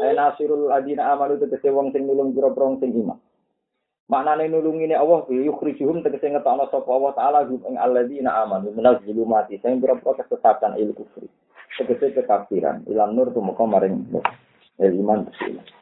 Ayo 0.00 0.12
nasirul 0.16 0.66
ladina 0.66 1.14
amanu 1.14 1.38
tegese 1.38 1.70
wong 1.70 1.94
sing 1.94 2.08
nulung 2.08 2.34
pira-pira 2.34 2.66
sing 2.82 2.90
iman 2.98 3.18
Maknane 4.10 4.50
nulungine 4.50 4.98
Allah 4.98 5.22
bi 5.30 5.38
yukhrijuhum 5.46 6.02
tegese 6.02 6.34
ngetokno 6.34 6.66
sapa 6.66 6.90
Allah 6.90 7.12
taala 7.14 7.38
hum 7.46 7.62
ing 7.62 7.78
alladzina 7.78 8.42
amanu 8.42 8.74
minaz 8.74 8.98
zulumati 9.06 9.62
sing 9.62 9.78
pira-pira 9.78 10.18
kesesatan 10.18 10.74
il 10.82 10.90
kufri. 10.98 11.30
Tegese 11.78 12.18
kekafiran 12.18 12.82
ilan 12.90 13.14
nur 13.14 13.30
tumeka 13.30 13.62
maring 13.62 14.10
nur. 14.10 14.26
El 14.82 14.98
iman 14.98 15.30
bismillah. 15.30 15.79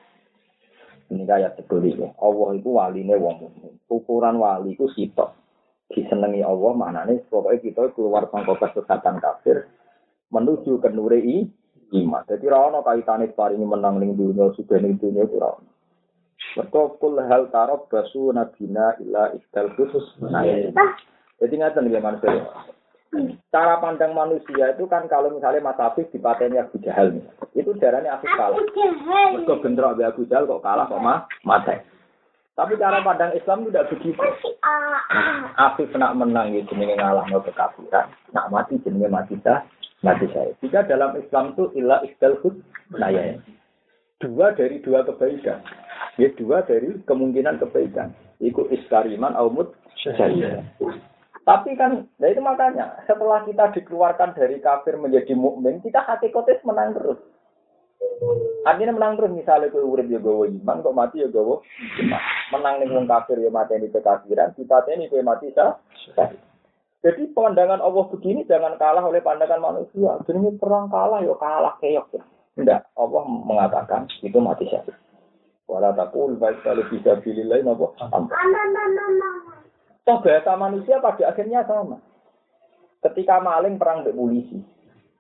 Ini 1.09 1.25
kaya 1.25 1.49
ya. 1.57 2.09
Allah 2.21 2.49
itu 2.53 2.69
waline 2.69 3.17
wong 3.17 3.37
mukmin. 3.41 3.73
Ukuran 3.89 4.37
wali 4.37 4.77
itu 4.77 4.89
sitok. 4.93 5.33
Disenengi 5.89 6.45
Allah 6.45 6.73
maknane 6.77 7.25
pokoknya 7.33 7.65
kita 7.65 7.83
keluar 7.97 8.29
sangka 8.29 8.61
kesesatan 8.61 9.25
kafir 9.25 9.65
menuju 10.29 10.85
ke 10.85 10.93
nure 10.93 11.17
i 11.17 11.49
iman. 11.97 12.29
Jadi 12.29 12.45
ra 12.45 12.69
ono 12.69 12.85
kaitane 12.85 13.33
paringi 13.33 13.65
menang 13.65 13.97
ning 13.97 14.13
dunia 14.13 14.53
sudah 14.53 14.77
ning 14.77 15.01
dunia 15.01 15.25
itu 15.25 15.41
ra 15.41 15.57
ono. 15.57 15.73
Kul 17.01 17.17
hal 17.25 17.49
tarab 17.49 17.89
basu 17.89 18.29
nabina 18.37 19.01
ila 19.01 19.33
istal 19.33 19.73
khusus. 19.81 20.05
Nah, 20.21 20.45
ini. 20.45 20.77
Jadi 21.41 21.55
ngatain 21.57 21.89
ya 21.89 22.05
manusia. 22.05 22.45
Cara 23.49 23.81
pandang 23.81 24.13
manusia 24.13 24.77
itu 24.77 24.85
kan 24.85 25.09
kalau 25.09 25.33
misalnya 25.33 25.65
Mas 25.65 25.81
Afif 25.81 26.13
dipateni 26.13 26.61
Abu 26.61 26.77
Jahal 26.85 27.17
nih. 27.17 27.25
Itu 27.57 27.73
darahnya 27.81 28.21
Afif 28.21 28.29
kalah. 28.37 28.61
Mereka 28.61 29.65
bentrok 29.65 29.97
Abu 29.97 30.03
Abu 30.05 30.23
Jahal 30.29 30.45
kok 30.45 30.61
kalah 30.61 30.85
kok 30.85 31.01
mah 31.01 31.25
mati. 31.49 31.81
Tapi 32.59 32.75
cara 32.77 33.01
pandang 33.01 33.33
Islam 33.33 33.71
tidak 33.71 33.89
begitu. 33.89 34.19
Ah, 34.67 35.01
ah. 35.09 35.73
Afif 35.73 35.89
nak 35.97 36.19
menang 36.19 36.53
itu 36.53 36.69
jenenge 36.75 37.01
ngalah 37.01 37.25
no 37.33 37.41
kekafiran. 37.41 38.13
Nak 38.37 38.51
mati 38.53 38.77
jenenge 38.85 39.09
mati 39.09 39.41
sah. 39.41 39.65
Mati 40.05 40.29
saya. 40.35 40.53
Jika 40.61 40.85
dalam 40.85 41.17
Islam 41.17 41.57
itu 41.57 41.73
ila 41.81 42.05
istal 42.05 42.37
khud. 42.45 42.61
Nah 42.93 43.09
ya. 43.09 43.39
Dua 44.21 44.53
dari 44.53 44.83
dua 44.85 45.07
kebaikan. 45.07 45.65
Ya 46.19 46.29
dua 46.35 46.67
dari 46.67 46.99
kemungkinan 47.07 47.63
kebaikan. 47.63 48.13
Iku 48.43 48.69
iskariman 48.75 49.39
aumut 49.39 49.73
syahid. 49.97 50.61
Tapi 51.49 51.81
kan, 51.81 52.05
nah 52.21 52.29
itu 52.29 52.45
makanya 52.45 53.01
setelah 53.09 53.41
kita 53.49 53.73
dikeluarkan 53.73 54.37
dari 54.37 54.61
kafir 54.61 55.01
menjadi 55.01 55.33
mukmin, 55.33 55.81
kita 55.81 56.05
hati 56.05 56.29
kotes 56.29 56.61
menang 56.61 56.93
terus. 56.93 57.17
Artinya 58.69 59.01
menang 59.01 59.17
terus 59.17 59.33
misalnya 59.33 59.73
kue 59.73 59.81
urip 59.81 60.13
ya 60.13 60.21
gawa 60.21 60.45
iman, 60.45 60.85
kok 60.85 60.93
mati 60.93 61.25
ya 61.25 61.29
gawa 61.33 61.65
iman. 62.05 62.21
Menang 62.53 62.75
nih 62.85 63.09
kafir 63.09 63.41
ya 63.41 63.49
mati 63.49 63.81
ini 63.81 63.89
kekafiran, 63.89 64.53
kita 64.61 64.77
ini 64.93 65.09
kue 65.09 65.25
mati 65.25 65.49
sah. 65.57 65.81
Jadi 67.01 67.33
pandangan 67.33 67.81
Allah 67.81 68.05
begini 68.13 68.45
jangan 68.45 68.77
kalah 68.77 69.09
oleh 69.09 69.25
pandangan 69.25 69.65
manusia. 69.65 70.21
Jadi 70.29 70.53
perang 70.61 70.93
kalah 70.93 71.25
ya 71.25 71.33
kalah 71.41 71.81
keok. 71.81 72.13
Tidak, 72.61 72.81
Allah 72.93 73.23
mengatakan 73.25 74.05
itu 74.21 74.37
mati 74.37 74.69
syahid. 74.69 74.93
Wala 75.65 75.97
takul 75.97 76.37
baik 76.37 76.61
kalau 76.61 76.85
bisa 76.93 77.17
pilih 77.25 77.49
lain 77.49 77.73
apa? 77.73 77.89
Toh 80.09 80.25
bahasa 80.25 80.57
manusia 80.57 81.05
pada 81.05 81.21
akhirnya 81.29 81.69
sama. 81.69 82.01
Ketika 83.05 83.45
maling 83.45 83.77
perang 83.77 84.09
dengan 84.09 84.25
polisi, 84.25 84.57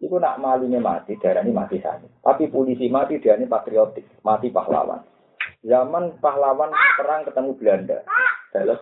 itu 0.00 0.16
nak 0.16 0.40
malingnya 0.40 0.80
mati, 0.80 1.12
darah 1.20 1.44
ini 1.44 1.52
mati 1.52 1.76
saja. 1.76 2.08
Tapi 2.24 2.48
polisi 2.48 2.88
mati, 2.88 3.20
dia 3.20 3.36
ini 3.36 3.44
patriotik, 3.44 4.08
mati 4.24 4.48
pahlawan. 4.48 5.04
Zaman 5.60 6.16
pahlawan 6.24 6.72
perang 6.96 7.28
ketemu 7.28 7.52
Belanda, 7.60 7.98
Terus, 8.48 8.80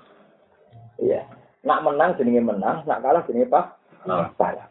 iya. 1.03 1.27
Nak 1.67 1.83
menang 1.83 2.15
jenenge 2.15 2.39
menang, 2.39 2.87
nak 2.87 3.03
kalah 3.03 3.27
jenenge 3.27 3.51
pak, 3.51 3.75
kalah. 4.39 4.71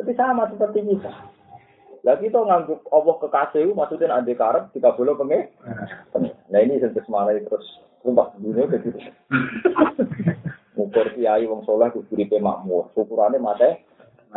Tapi 0.00 0.12
sama 0.16 0.48
seperti 0.48 0.80
kita. 0.96 1.12
Lah 2.08 2.16
kita 2.16 2.40
ngangguk 2.40 2.88
Allah 2.88 3.16
kekasih, 3.20 3.68
maksudnya 3.76 4.16
ade 4.16 4.32
karep, 4.32 4.72
kita 4.72 4.96
boleh 4.96 5.12
pengen. 5.20 5.52
Nah 6.48 6.60
ini 6.64 6.80
sentuh 6.80 7.04
semalai 7.04 7.44
terus 7.44 7.68
sumpah 8.06 8.30
dunia 8.38 8.70
kayak 8.70 8.86
gitu. 8.86 8.98
Ngukur 10.78 11.06
kiai 11.18 11.42
wong 11.50 11.66
soleh 11.66 11.90
kudu 11.90 12.14
makmur. 12.38 12.94
Ukurannya 12.94 13.42
mate 13.42 13.82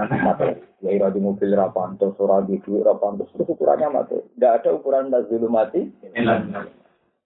mate. 0.08 0.50
Ya 0.80 0.96
ira 0.96 1.12
di 1.12 1.20
mobil 1.20 1.52
ra 1.52 1.68
pantes, 1.76 2.16
ora 2.16 2.40
di 2.48 2.56
duit 2.64 2.88
ra 2.88 2.96
pantes. 2.96 3.28
Terus 3.36 3.52
ukurannya 3.52 3.92
mate. 3.92 4.24
Tidak 4.36 4.54
ada 4.64 4.70
ukuran 4.72 5.12
nazulu 5.12 5.52
mati. 5.52 5.92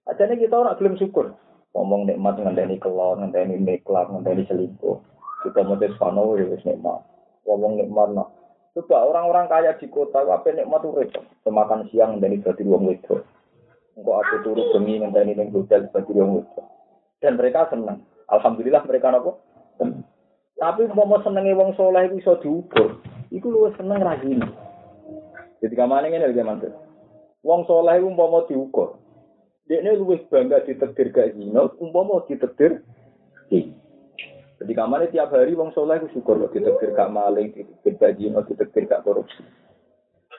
Ajane 0.04 0.34
kita 0.36 0.54
ora 0.58 0.74
gelem 0.74 0.98
syukur. 0.98 1.32
Ngomong 1.74 2.06
nikmat 2.06 2.38
ngenteni 2.38 2.78
kelon, 2.78 3.22
ngenteni 3.22 3.58
niklat, 3.58 4.06
ngenteni 4.06 4.46
selingkuh. 4.46 4.98
Kita 5.42 5.66
mesti 5.66 5.90
pano 5.98 6.38
ya 6.38 6.46
wis 6.46 6.62
nikmat. 6.62 7.02
Ngomong 7.46 7.82
nikmat 7.82 8.08
nah. 8.14 8.28
Coba 8.74 9.06
orang-orang 9.06 9.46
kaya 9.46 9.70
di 9.78 9.86
kota, 9.86 10.26
apa 10.26 10.50
nikmat 10.50 10.82
urip. 10.82 11.14
Semakan 11.46 11.86
siang 11.90 12.18
ngenteni 12.18 12.42
dadi 12.42 12.62
wong 12.66 12.90
wedok. 12.90 13.22
Engkau 13.94 14.18
aku 14.18 14.36
turu 14.42 14.62
bengi 14.74 14.98
ngenteni 14.98 15.38
ning 15.38 15.54
hotel 15.54 15.86
sebagai 15.86 16.18
wong 16.18 16.42
wedok. 16.42 16.66
Dan 17.22 17.38
mereka 17.38 17.70
senang. 17.70 18.02
Alhamdulillah 18.26 18.82
mereka 18.86 19.14
nopo. 19.14 19.38
Tapi 20.58 20.86
mau 20.90 21.18
senenge 21.22 21.54
wong 21.54 21.78
soleh 21.78 22.10
itu 22.10 22.18
iso 22.18 22.34
diukur. 22.42 22.98
Iku 23.30 23.46
lu 23.50 23.70
seneng 23.78 24.02
ra 24.02 24.18
gini. 24.18 24.46
Jadi 25.62 25.74
kamane 25.78 26.10
ngene 26.10 26.30
lho 26.30 26.42
mantu. 26.42 26.68
Wong 27.46 27.66
soleh 27.70 28.02
itu 28.02 28.10
umpama 28.10 28.46
diukur. 28.50 28.98
Dekne 29.64 29.96
luwih 29.96 30.20
bangga 30.28 30.60
ditekdir 30.68 31.08
gak 31.08 31.32
zina, 31.40 31.72
umpama 31.80 32.20
ditekdir 32.28 32.84
zina. 33.48 33.72
Jadi 34.60 34.72
kamane 34.76 35.08
tiap 35.10 35.34
hari 35.34 35.56
wong 35.56 35.72
soleh 35.76 35.98
itu 36.00 36.18
syukur 36.18 36.40
kok 36.40 36.52
ditekdir 36.56 36.92
gak 36.92 37.12
maling, 37.12 37.52
ditekdir 37.52 37.94
gak 38.00 38.14
zina, 38.16 38.40
ditekdir 38.44 38.84
gak 38.86 39.02
korupsi. 39.04 39.44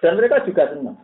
Dan 0.01 0.17
mereka 0.17 0.45
juga 0.45 0.71
senang. 0.71 0.97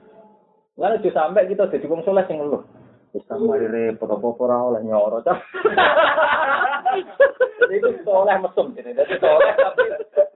Lalu 0.82 0.98
aja 0.98 1.10
sampai 1.14 1.46
kita 1.46 1.70
jadi 1.70 1.86
wong 1.86 2.02
soleh 2.02 2.26
sing 2.26 2.42
ngeluh. 2.42 2.66
Wis 3.14 3.28
mari 3.30 3.70
repot 3.70 4.10
apa 4.10 4.28
ora 4.42 4.58
oleh 4.74 4.82
nyoro 4.82 5.22
cah. 5.22 5.38
Jadi 7.62 7.76
itu 7.78 7.90
soleh 8.02 8.36
mesum 8.42 8.74
jadi. 8.74 8.98
Jadi 8.98 9.20
soleh 9.22 9.54
tapi 9.60 9.84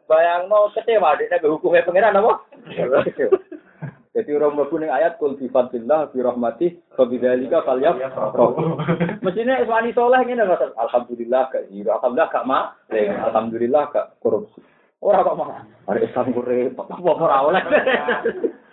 bayangno 0.06 0.70
kecewa 0.76 1.18
dia 1.18 1.40
ke 1.40 1.48
hukumnya 1.50 1.88
pangeran 1.88 2.20
apa? 2.20 2.34
Jadi 4.16 4.30
orang 4.32 4.56
mlebu 4.56 4.76
ning 4.80 4.92
ayat 4.92 5.20
kul 5.20 5.36
bi 5.36 5.52
fadlillah 5.52 6.12
bi 6.12 6.24
rahmati 6.24 6.68
fa 6.94 7.04
bidzalika 7.08 7.64
falyaf. 7.66 7.96
Mestinya 9.26 9.60
iswani 9.60 9.92
soleh 9.92 10.20
ngene 10.24 10.46
Mas. 10.48 10.64
Alhamdulillah 10.76 11.52
gak 11.52 11.68
zina, 11.68 12.00
alhamdulillah 12.00 12.30
gak 12.32 12.48
ma, 12.48 12.60
alhamdulillah 12.94 13.84
gak 13.92 14.16
korupsi. 14.24 14.64
Ora 15.04 15.24
kok 15.24 15.36
mah. 15.36 15.64
Are 15.92 16.00
Islam 16.00 16.32
ku 16.32 16.44
repot 16.44 16.88
apa 16.92 17.12
ora 17.12 17.38
oleh. 17.44 17.64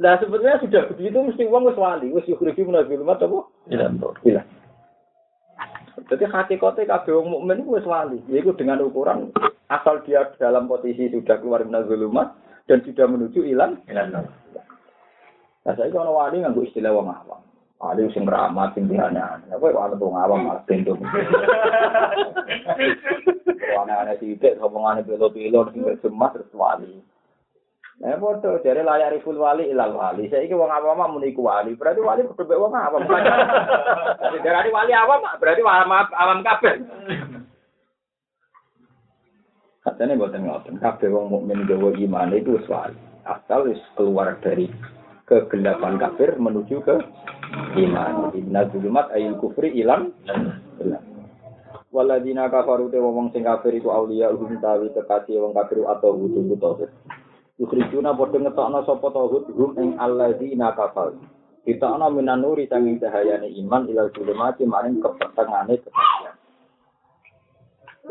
Nah 0.00 0.16
sebetulnya 0.16 0.56
sudah 0.64 0.88
begitu 0.88 1.12
mesti 1.20 1.44
uang 1.44 1.68
wis 1.68 1.76
wali, 1.76 2.08
wis 2.08 2.24
yukhriju 2.24 2.64
minadzul 2.64 3.04
mat 3.04 3.20
apa? 3.20 3.44
Iya. 3.68 3.92
Iya. 4.24 4.40
Jadi 6.08 6.24
hakikatnya 6.24 6.88
kabeh 6.88 7.20
wong 7.20 7.28
mukmin 7.36 7.68
wis 7.68 7.84
wali, 7.84 8.16
yaitu 8.32 8.56
dengan 8.56 8.80
ukuran 8.80 9.28
asal 9.68 10.00
dia 10.08 10.24
dalam 10.40 10.72
posisi 10.72 11.12
sudah 11.12 11.36
keluar 11.44 11.60
minadzul 11.68 12.08
mat 12.08 12.32
dan 12.64 12.80
sudah 12.80 13.04
menuju 13.04 13.44
ilan. 13.44 13.76
Nah 13.92 15.72
saya 15.76 15.92
kalau 15.92 16.16
wali 16.16 16.40
nganggo 16.40 16.64
istilah 16.64 16.96
wong 16.96 17.12
awam. 17.12 17.44
Wali 17.76 18.08
sing 18.16 18.24
keramat, 18.24 18.72
sing 18.72 18.88
dihana. 18.88 19.44
Ya 19.52 19.60
kowe 19.60 19.68
wali 19.68 20.00
wong 20.00 20.16
awam 20.16 20.48
malah 20.48 20.64
bendo. 20.64 20.96
Wana 23.76 24.00
ana 24.00 24.16
sithik 24.16 24.56
omongane 24.64 25.04
pilo-pilo 25.04 25.68
sing 25.76 25.84
terus 25.84 26.56
wali. 26.56 27.04
Nah, 28.00 28.16
foto 28.16 28.56
dari 28.64 28.80
layak 28.80 29.20
riful 29.20 29.36
wali 29.36 29.68
ilal 29.68 29.92
wali. 29.92 30.24
Saya 30.32 30.48
ini 30.48 30.56
wong 30.56 30.72
awam 30.72 31.04
muni 31.12 31.36
iku 31.36 31.44
wali. 31.44 31.76
Berarti 31.76 32.00
wali 32.00 32.24
kudu 32.32 32.48
mbek 32.48 32.56
wong 32.56 32.72
awam. 32.72 33.04
Dari 33.04 34.40
dari 34.44 34.72
wali 34.72 34.92
awam 34.96 35.20
berarti 35.36 35.60
awam 35.60 36.08
awam 36.08 36.40
kabeh. 36.40 36.80
Katanya 39.84 40.16
buatan 40.16 40.48
ngoten. 40.48 40.80
Kabeh 40.80 41.12
wong 41.12 41.28
mukmin 41.28 41.68
gawa 41.68 41.92
iman 41.92 42.32
itu 42.32 42.56
wis 42.56 42.64
wali. 42.72 42.96
Asal 43.28 43.68
wis 43.68 43.80
keluar 44.00 44.40
dari 44.40 44.72
kegelapan 45.28 46.00
kafir 46.00 46.40
menuju 46.40 46.80
ke 46.80 46.96
iman. 47.84 48.32
Inna 48.32 48.64
zulumat 48.72 49.12
ayil 49.12 49.36
kufri 49.36 49.76
ilam. 49.76 50.08
Waladina 51.92 52.48
kafaru 52.48 52.88
te 52.88 52.96
wong 52.96 53.28
sing 53.36 53.44
kafir 53.44 53.76
iku 53.76 53.92
auliya 53.92 54.32
hum 54.32 54.56
tawi 54.56 54.88
kekasih 54.88 55.36
wong 55.36 55.52
kafir 55.52 55.84
atau 55.84 56.16
wujuh 56.16 56.56
tauhid. 56.56 56.88
Yukhrijuna 57.60 58.16
padha 58.16 58.40
ngetokno 58.40 58.80
sapa 58.88 59.08
tauhid 59.12 59.52
hum 59.52 59.76
ing 59.76 60.00
alladzina 60.00 60.72
kafaru. 60.72 61.20
Kita 61.60 61.92
ana 61.92 62.08
minanuri 62.08 62.64
sanging 62.64 62.96
cahayane 62.96 63.52
iman 63.60 63.84
ilal 63.84 64.08
zulumati 64.16 64.64
maring 64.64 64.96
kepetengane 65.04 65.76
kekasih. 65.76 66.32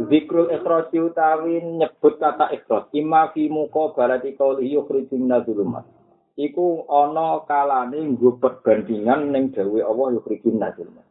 Zikrul 0.05 0.53
ikhrasi 0.53 1.01
utawi 1.01 1.65
nyebut 1.65 2.21
kata 2.21 2.53
ikhras 2.53 2.93
imma 2.93 3.33
fi 3.33 3.49
muqabalati 3.49 4.37
qawli 4.37 4.69
yukhrijun 4.69 5.25
minadzulumat. 5.25 5.89
Iku 6.37 6.85
ana 6.85 7.41
kalane 7.49 7.97
nggo 8.05 8.37
perbandingan 8.37 9.33
ning 9.33 9.49
dawuh 9.49 9.81
Allah 9.81 10.21
yukhrijun 10.21 10.61
minadzulumat. 10.61 11.08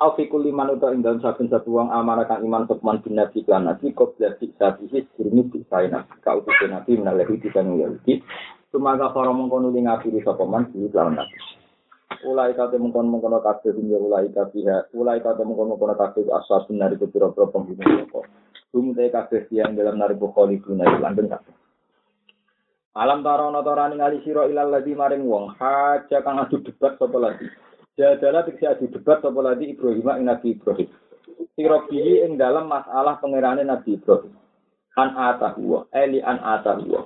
Au 0.00 0.16
fi 0.16 0.32
kulli 0.32 0.48
man 0.48 0.72
uta 0.72 0.96
ing 0.96 1.04
dalem 1.04 1.20
saben 1.20 1.52
satu 1.52 1.76
wong 1.76 1.92
amanah 1.92 2.24
kang 2.24 2.40
iman 2.40 2.64
sopman 2.64 3.04
bin 3.04 3.20
nabi 3.20 3.44
kan 3.44 3.68
nabi 3.68 3.92
kok 3.92 4.16
dadi 4.16 4.48
sabihi 4.56 5.04
sirni 5.12 5.44
bisaina 5.44 6.08
ka 6.24 6.40
utus 6.40 6.56
nabi 6.72 6.96
menalehi 6.96 7.36
disan 7.36 7.76
Yahudi 7.76 8.24
Sumaga 8.72 9.12
para 9.12 9.28
mengkono 9.34 9.68
ning 9.68 9.90
ngafiri 9.90 10.24
sapa 10.24 10.46
man 10.46 10.72
di 10.72 10.88
lawan 10.94 11.20
nabi. 11.20 11.36
Ulai 12.24 12.56
kate 12.56 12.80
mengkon 12.80 13.12
mengkono 13.12 13.44
kabeh 13.44 13.76
dunya 13.76 14.00
ulai 14.00 14.32
kabeh 14.32 14.88
ulai 14.96 15.20
kate 15.20 15.44
mengkon 15.44 15.74
mengkono 15.74 15.92
kabeh 15.92 16.32
ashabun 16.32 16.80
nari 16.80 16.96
kepira-pira 16.96 17.52
penghuni 17.52 17.80
neraka 17.80 18.24
Hum 18.72 18.92
te 18.96 19.08
kabeh 19.08 19.52
yang 19.52 19.76
dalam 19.76 20.00
nari 20.00 20.16
bukholi 20.16 20.60
guna 20.64 20.86
langgeng 21.00 21.28
kabeh 21.28 21.54
Alam 22.96 23.20
tarono 23.20 23.60
torani 23.64 24.00
ngali 24.00 24.20
sira 24.24 24.48
ilal 24.48 24.68
ladzi 24.68 24.92
maring 24.96 25.24
wong 25.24 25.54
haja 25.56 26.20
kang 26.20 26.42
adu 26.42 26.60
debat 26.60 26.98
sapa 26.98 27.16
lagi 27.16 27.48
Jadalah 28.00 28.48
adu 28.48 28.88
debat 28.88 29.20
sapa 29.20 29.40
lagi 29.44 29.76
Ibrahim 29.76 30.08
ing 30.08 30.24
Nabi 30.24 30.56
Ibrahim. 30.56 30.88
Sirobihi 31.52 32.24
ing 32.24 32.40
dalam 32.40 32.64
masalah 32.64 33.20
pangerane 33.20 33.60
Nabi 33.60 34.00
Ibrahim. 34.00 34.32
An 34.96 35.12
atahu 35.12 35.84
eli 35.92 36.24
an 36.24 36.40
atahu. 36.40 36.96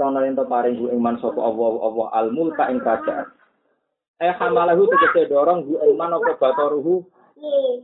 Sono 0.00 0.24
yen 0.24 0.32
to 0.32 0.48
paring 0.48 0.80
hu 0.80 0.88
ing 0.88 1.04
man 1.04 1.20
sapa 1.20 1.36
Allah 1.36 1.84
Allah 1.84 2.06
al 2.16 2.32
mulka 2.32 2.64
ing 2.72 2.80
kerajaan. 2.80 3.28
Eh 4.24 4.32
hamalahu 4.40 4.88
tegese 4.88 5.28
dorong 5.28 5.68
hu 5.68 5.84
ing 5.84 6.00
man 6.00 6.16
apa 6.16 6.32
batoruhu 6.40 7.04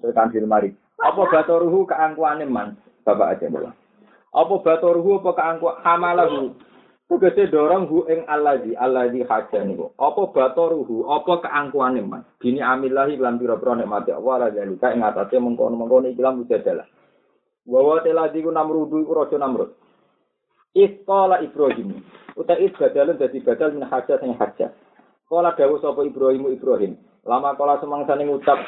tekan 0.00 0.32
mari. 0.48 0.72
Apa 1.04 1.20
batoruhu 1.28 1.84
keangkuhane 1.84 2.48
man? 2.48 2.80
Bapak 3.04 3.36
aja 3.36 3.52
bola. 3.52 3.76
Apa 4.32 4.54
batoruhu 4.64 5.20
apa 5.20 5.36
keangku 5.36 5.68
hamalahu 5.84 6.56
Tegese 7.04 7.52
dorong 7.52 7.84
hu 7.84 8.08
ing 8.08 8.24
allazi 8.24 8.72
allazi 8.72 9.20
haja 9.28 9.60
niku. 9.60 9.92
Apa 10.00 10.32
batoruhu, 10.32 11.04
apa 11.12 11.44
keangkuhane 11.44 12.00
man. 12.00 12.24
Bini 12.40 12.64
amillahi 12.64 13.20
lan 13.20 13.36
pira-pira 13.36 13.76
nikmati 13.76 14.16
Allah 14.16 14.48
la 14.48 14.48
zalika 14.56 14.88
ing 14.88 15.04
atase 15.04 15.36
mengkono-mengkono 15.36 16.08
iki 16.08 16.24
lan 16.24 16.40
mujadalah. 16.40 16.88
Wa 17.68 17.80
wa 17.84 18.00
telazi 18.00 18.40
ku 18.40 18.48
namrudu 18.48 19.04
iku 19.04 19.12
raja 19.12 19.36
namrud. 19.36 19.76
Isqala 20.72 21.44
Ibrahim. 21.44 22.00
Uta 22.40 22.56
is 22.56 22.72
badalun 22.72 23.20
dadi 23.20 23.38
badal 23.44 23.76
min 23.76 23.84
haja 23.84 24.16
sing 24.18 24.32
haja. 24.40 24.72
Kala 25.28 25.52
dawuh 25.54 25.84
sapa 25.84 26.08
Ibrahim 26.08 26.50
Ibrahim. 26.56 26.96
Lama 27.24 27.52
kala 27.56 27.80
semangsane 27.84 28.24
ngucap 28.28 28.58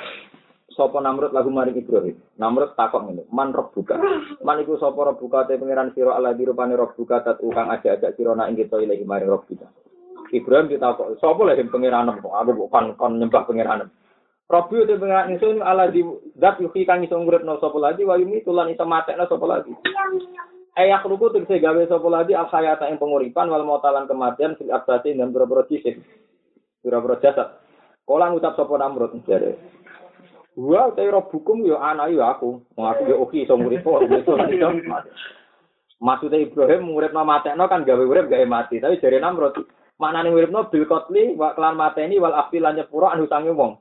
sapa 0.76 1.00
Namrud 1.00 1.32
lagu 1.32 1.48
maring 1.48 1.80
Ibrahim. 1.80 2.20
Namrud 2.36 2.76
takok 2.76 3.08
ngene, 3.08 3.24
"Man 3.32 3.56
rabbuka?" 3.56 3.96
Man 4.44 4.60
iku 4.60 4.76
sapa 4.76 5.08
rabbuka 5.08 5.48
te 5.48 5.56
pangeran 5.56 5.96
sira 5.96 6.14
ala 6.14 6.36
dirupane 6.36 6.76
rabbuka 6.76 7.24
tat 7.24 7.40
ukang 7.40 7.72
ajak-ajak 7.72 8.12
sira 8.14 8.36
nak 8.36 8.52
ing 8.52 8.60
kita 8.60 8.76
ilahi 8.84 9.02
maring 9.08 9.32
rabbuka. 9.32 9.66
Ibrahim 10.30 10.68
ditakok, 10.68 11.16
"Sapa 11.16 11.40
lha 11.42 11.56
sing 11.56 11.72
pangeran 11.72 12.12
kok 12.20 12.30
aku 12.30 12.68
kon 12.68 12.92
kon 13.00 13.16
nyembah 13.16 13.48
pangeran?" 13.48 13.88
Rabbi 14.46 14.86
te 14.86 14.94
pangeran 14.94 15.34
ingsun 15.34 15.58
ala 15.58 15.90
di 15.90 16.06
zat 16.38 16.62
yuhi 16.62 16.86
kang 16.86 17.02
iso 17.02 17.18
nguripno 17.18 17.58
sapa 17.58 17.82
lagi 17.82 18.06
wa 18.06 18.14
yumi 18.14 18.46
tulan 18.46 18.70
iso 18.70 18.86
matekno 18.86 19.26
sapa 19.26 19.42
lagi. 19.42 19.74
Ayah 20.76 21.02
ruku 21.02 21.32
tegese 21.34 21.58
gawe 21.58 21.82
sapa 21.88 22.06
lagi 22.06 22.36
al 22.36 22.46
hayata 22.46 22.86
ing 22.86 23.00
penguripan 23.00 23.50
wal 23.50 23.66
mautalan 23.66 24.06
kematian 24.06 24.54
fil 24.54 24.70
abdati 24.70 25.16
dan 25.16 25.34
boro-boro 25.34 25.66
fisik. 25.66 25.98
Boro-boro 26.84 27.18
jasad. 27.18 27.58
Kala 28.06 28.30
ngucap 28.30 28.54
sapa 28.54 28.74
Namrud 28.78 29.18
jare. 29.26 29.58
Wa 30.56 30.88
te 30.96 31.04
bukum 31.04 31.68
yo 31.68 31.76
anak 31.76 32.16
yo 32.16 32.24
aku. 32.24 32.64
Wong 32.80 32.86
aku 32.88 33.02
yo 33.12 33.20
oke 33.20 33.36
iso 33.36 33.60
ngurip 33.60 33.84
kok. 33.84 34.08
Maksudnya 36.00 36.40
Ibrahim 36.40 36.92
ngurip 36.92 37.12
nama 37.12 37.40
matekno 37.40 37.68
kan 37.68 37.84
gawe 37.84 38.00
urip 38.00 38.32
gawe 38.32 38.44
mati. 38.48 38.80
Tapi 38.80 39.00
jare 39.00 39.20
Namrud 39.20 39.52
maknane 40.00 40.32
nguripno 40.32 40.72
bil 40.72 40.88
kotli 40.88 41.36
wa 41.36 41.52
kelan 41.52 41.76
mateni 41.76 42.16
wal 42.16 42.32
afi 42.32 42.60
lan 42.60 42.76
nyepuro 42.80 43.12
anu 43.12 43.28
sange 43.28 43.52
wong. 43.52 43.76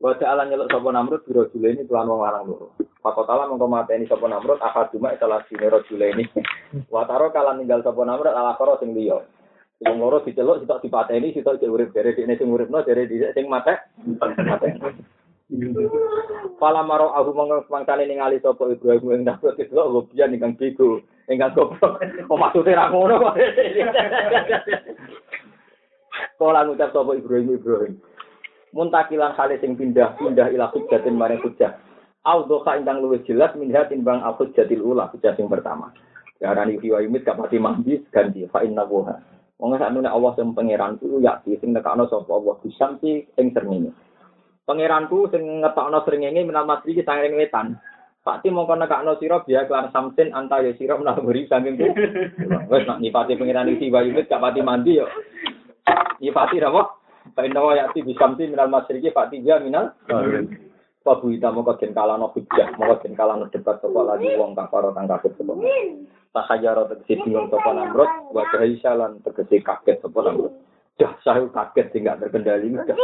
Wa 0.00 0.16
ta'ala 0.16 0.48
nyeluk 0.48 0.72
sapa 0.72 0.88
Namrud 0.88 1.24
biro 1.24 1.48
ini 1.52 1.84
tuan 1.84 2.08
wong 2.08 2.24
larang 2.24 2.44
loro. 2.48 2.76
Pakotala 3.04 3.48
mengko 3.48 3.68
mateni 3.68 4.08
sapa 4.08 4.24
Namrud 4.24 4.60
akad 4.60 4.88
cuma 4.92 5.12
salah 5.20 5.44
sine 5.48 5.68
ini. 6.12 6.24
Wa 6.88 7.04
taro 7.04 7.28
kalan 7.28 7.60
ninggal 7.60 7.84
sapa 7.84 8.04
Namrud 8.04 8.32
ala 8.32 8.56
karo 8.56 8.80
sing 8.80 8.96
liya. 8.96 9.20
Wong 9.84 9.96
loro 10.00 10.24
diceluk 10.24 10.64
sitok 10.64 10.80
dipateni 10.80 11.32
sitok 11.32 11.60
urip 11.60 11.92
dari 11.92 12.16
dene 12.16 12.36
sing 12.40 12.48
uripno 12.48 12.84
dari 12.84 13.04
dhisik 13.04 13.36
sing 13.36 13.48
matek. 13.48 13.84
Fala 16.56 16.80
maro 16.80 17.12
aku 17.12 17.36
mangkane 17.68 18.08
ningali 18.08 18.40
sapa 18.40 18.64
Ibrahim 18.64 19.12
ing 19.12 19.28
dapet 19.28 19.60
itu 19.60 19.76
gobian 19.76 20.32
ingkang 20.32 20.56
bego, 20.56 21.04
ingkang 21.28 21.52
goblok. 21.52 22.00
Kok 22.00 22.40
maksude 22.40 22.72
ra 22.72 22.88
ngono 22.88 23.20
kok. 23.20 23.36
Kala 26.40 26.64
ngucap 26.64 26.96
sapa 26.96 27.12
Ibrahim 27.12 27.60
Ibrahim. 27.60 27.94
Muntakilan 28.72 29.36
kali 29.36 29.60
sing 29.60 29.76
pindah-pindah 29.76 30.48
ila 30.48 30.72
hujjatin 30.72 31.14
maring 31.14 31.44
hujjah. 31.44 31.76
Audhoka 32.24 32.80
ingkang 32.80 33.04
luwih 33.04 33.20
jelas 33.28 33.52
minha 33.52 33.84
timbang 33.84 34.24
aku 34.24 34.48
jatil 34.56 34.80
ula 34.80 35.12
hujjah 35.12 35.36
sing 35.36 35.52
pertama. 35.52 35.92
Darani 36.40 36.80
fi 36.80 36.88
wa 36.88 37.04
yumit 37.04 37.28
kapati 37.28 37.60
mambis 37.60 38.00
ganti 38.08 38.48
fa 38.48 38.64
inna. 38.64 38.88
Wong 38.88 39.76
saknune 39.76 40.08
Allah 40.08 40.32
sing 40.40 40.56
pangeran 40.56 40.96
ku 40.96 41.20
ya 41.20 41.36
sing 41.44 41.76
nekakno 41.76 42.08
sapa 42.08 42.32
Allah 42.32 42.56
bisamsi 42.64 43.28
ing 43.36 43.52
srengenge. 43.52 43.92
Pangeranku 44.64 45.28
sing 45.28 45.60
ngetokno 45.60 46.00
srengenge 46.08 46.40
minal 46.40 46.64
masri 46.64 46.96
ki 46.96 47.04
sangring 47.04 47.36
wetan. 47.36 47.76
Pakti 48.24 48.48
mongko 48.48 48.80
nekakno 48.80 49.20
sira 49.20 49.44
biya 49.44 49.68
kelar 49.68 49.92
samsin 49.92 50.32
anta 50.32 50.64
ya 50.64 50.72
sira 50.80 50.96
menahuri 50.96 51.44
saking 51.44 51.76
ku. 51.76 51.84
Wes 52.72 52.88
nak 52.88 53.04
pangeran 53.04 53.68
iki 53.68 53.92
wayune 53.92 54.24
gak 54.24 54.40
pati 54.40 54.64
mandi 54.64 54.96
yo. 54.96 55.06
Nipati 56.16 56.64
apa? 56.64 56.96
Pak 57.36 57.44
Indawa 57.44 57.76
ya 57.76 57.92
ti 57.92 58.00
bisamsi 58.00 58.48
minal 58.48 58.72
masri 58.72 59.04
ki 59.04 59.12
pakti 59.12 59.44
dia 59.44 59.60
minal. 59.60 59.92
Pabu 61.04 61.28
ita 61.36 61.52
mongko 61.52 61.76
den 61.76 61.92
kalano 61.92 62.32
hujjah, 62.32 62.72
mongko 62.80 63.04
den 63.04 63.12
kalano 63.12 63.44
debat 63.52 63.76
sapa 63.84 64.00
lagi 64.00 64.40
wong 64.40 64.56
kafaro 64.56 64.96
kang 64.96 65.04
kafir 65.04 65.36
sapa. 65.36 65.52
Tak 66.32 66.48
hajaro 66.48 66.88
tegesi 66.88 67.20
bingung 67.20 67.52
sapa 67.52 67.76
namrud, 67.76 68.08
wa 68.32 68.48
lan 68.48 69.20
tegesi 69.20 69.60
kaget 69.60 70.00
sapa 70.00 70.18
namrud. 70.24 70.56
Dah 70.96 71.12
saya 71.20 71.44
kaget 71.52 71.92
tidak 71.92 72.24
terkendali 72.24 72.72
dah. 72.72 72.96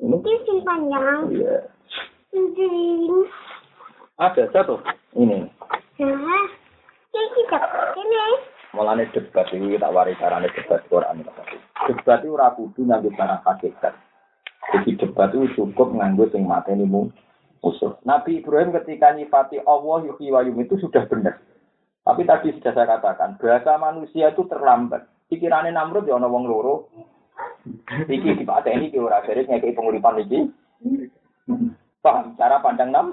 Dalam 0.00 0.16
Mungkin 0.16 0.64
panjang. 0.64 1.20
Iya. 1.28 1.56
Ini. 2.32 2.72
Ada 4.16 4.48
satu. 4.48 4.80
Ini. 5.12 5.44
Nah, 6.00 6.44
ini 7.12 7.28
kita 7.36 7.60
ini. 8.00 8.16
Mulane 8.72 9.04
debat 9.12 9.50
iki 9.50 9.76
tak 9.76 9.92
wari 9.92 10.16
carane 10.16 10.48
debat 10.56 10.80
Quran. 10.88 11.26
Debat 11.84 12.22
itu 12.24 12.32
ora 12.32 12.54
kudu 12.56 12.86
nganggo 12.86 13.12
barang 13.12 13.44
hakikat. 13.44 13.92
Jadi 14.72 14.90
debat 14.96 15.34
itu 15.36 15.52
cukup 15.58 15.92
nganggo 15.92 16.30
sing 16.32 16.48
mateni 16.48 16.86
musuh. 16.86 17.98
Nabi 18.06 18.40
Ibrahim 18.40 18.72
ketika 18.80 19.12
nyifati 19.12 19.60
Allah 19.66 20.06
yuhyi 20.06 20.32
wa 20.32 20.40
itu 20.46 20.80
sudah 20.80 21.04
benar. 21.10 21.42
Tapi 22.00 22.24
tadi 22.24 22.56
sudah 22.56 22.72
saya 22.72 22.96
katakan, 22.96 23.36
bahasa 23.36 23.76
manusia 23.76 24.32
itu 24.32 24.48
terlambat. 24.48 25.04
Pikirannya 25.28 25.76
Namrud 25.76 26.08
ya 26.08 26.16
ana 26.16 26.26
wong 26.26 26.48
loro, 26.48 26.88
Iki 28.08 28.40
di 28.40 28.44
Pak 28.44 28.66
ini 28.68 28.88
ki 28.88 28.98
ora 28.98 29.20
dari 29.24 29.44
ngekei 29.44 29.76
penguripan 29.76 30.20
iki. 30.24 30.48
Paham 32.00 32.32
cara 32.40 32.62
pandang 32.64 32.90
nam? 32.90 33.06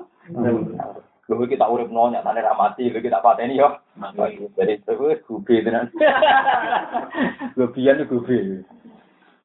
Lho 1.27 1.43
kita 1.43 1.67
urip 1.67 1.91
no 1.91 2.07
nyatane 2.07 2.39
ra 2.39 2.55
mati, 2.55 2.87
lho 2.87 3.03
kita 3.03 3.19
pateni 3.19 3.59
yo. 3.59 3.75
Jadi 4.55 4.79
terus 4.87 5.19
gubi 5.27 5.59
tenan. 5.59 5.91
Biyen 7.55 8.07
gubi. 8.07 8.63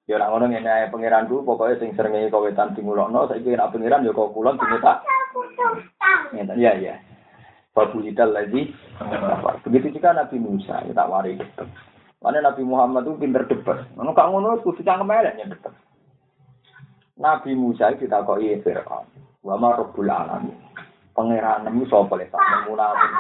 Ya 0.07 0.18
ora 0.18 0.31
ngono 0.31 0.47
ngene 0.51 0.71
ae 0.71 0.90
pangeranku 0.90 1.42
pokoke 1.42 1.79
sing 1.83 1.95
srengenge 1.99 2.31
kawetan 2.31 2.75
dimulokno 2.79 3.27
saiki 3.27 3.55
nek 3.55 3.75
pangeran 3.75 4.07
ya 4.07 4.14
kok 4.14 4.31
kulon 4.31 4.59
diminta. 4.59 5.03
Ngeten 6.31 6.59
ya 6.62 6.75
ya. 6.79 6.95
Fabulidal 7.75 8.31
lagi. 8.31 8.71
Begitu 9.64 9.97
juga 9.97 10.12
Nabi 10.12 10.37
Musa, 10.38 10.85
ya 10.85 10.92
tak 10.92 11.09
Mana 12.23 12.39
Nabi 12.39 12.63
Muhammad 12.63 13.03
itu 13.03 13.19
pinter 13.19 13.43
debat. 13.51 13.83
Mana 13.99 14.15
kak 14.15 14.31
ngono 14.31 14.63
kudu 14.63 14.87
cangkem 14.87 15.11
elek 15.11 15.43
ya 15.43 15.51
debat. 15.51 15.75
Nabi 17.19 17.51
Musa 17.59 17.91
itu 17.91 18.07
ditakoki 18.07 18.63
Fir'aun. 18.63 19.07
Wa 19.43 19.59
ma 19.59 19.75
rabbul 19.75 20.07
alamin. 20.07 20.55
Pangeranmu 21.13 21.85
sapa 21.91 22.15
le 22.17 22.31
tak 22.31 22.41
munafik. 22.71 23.11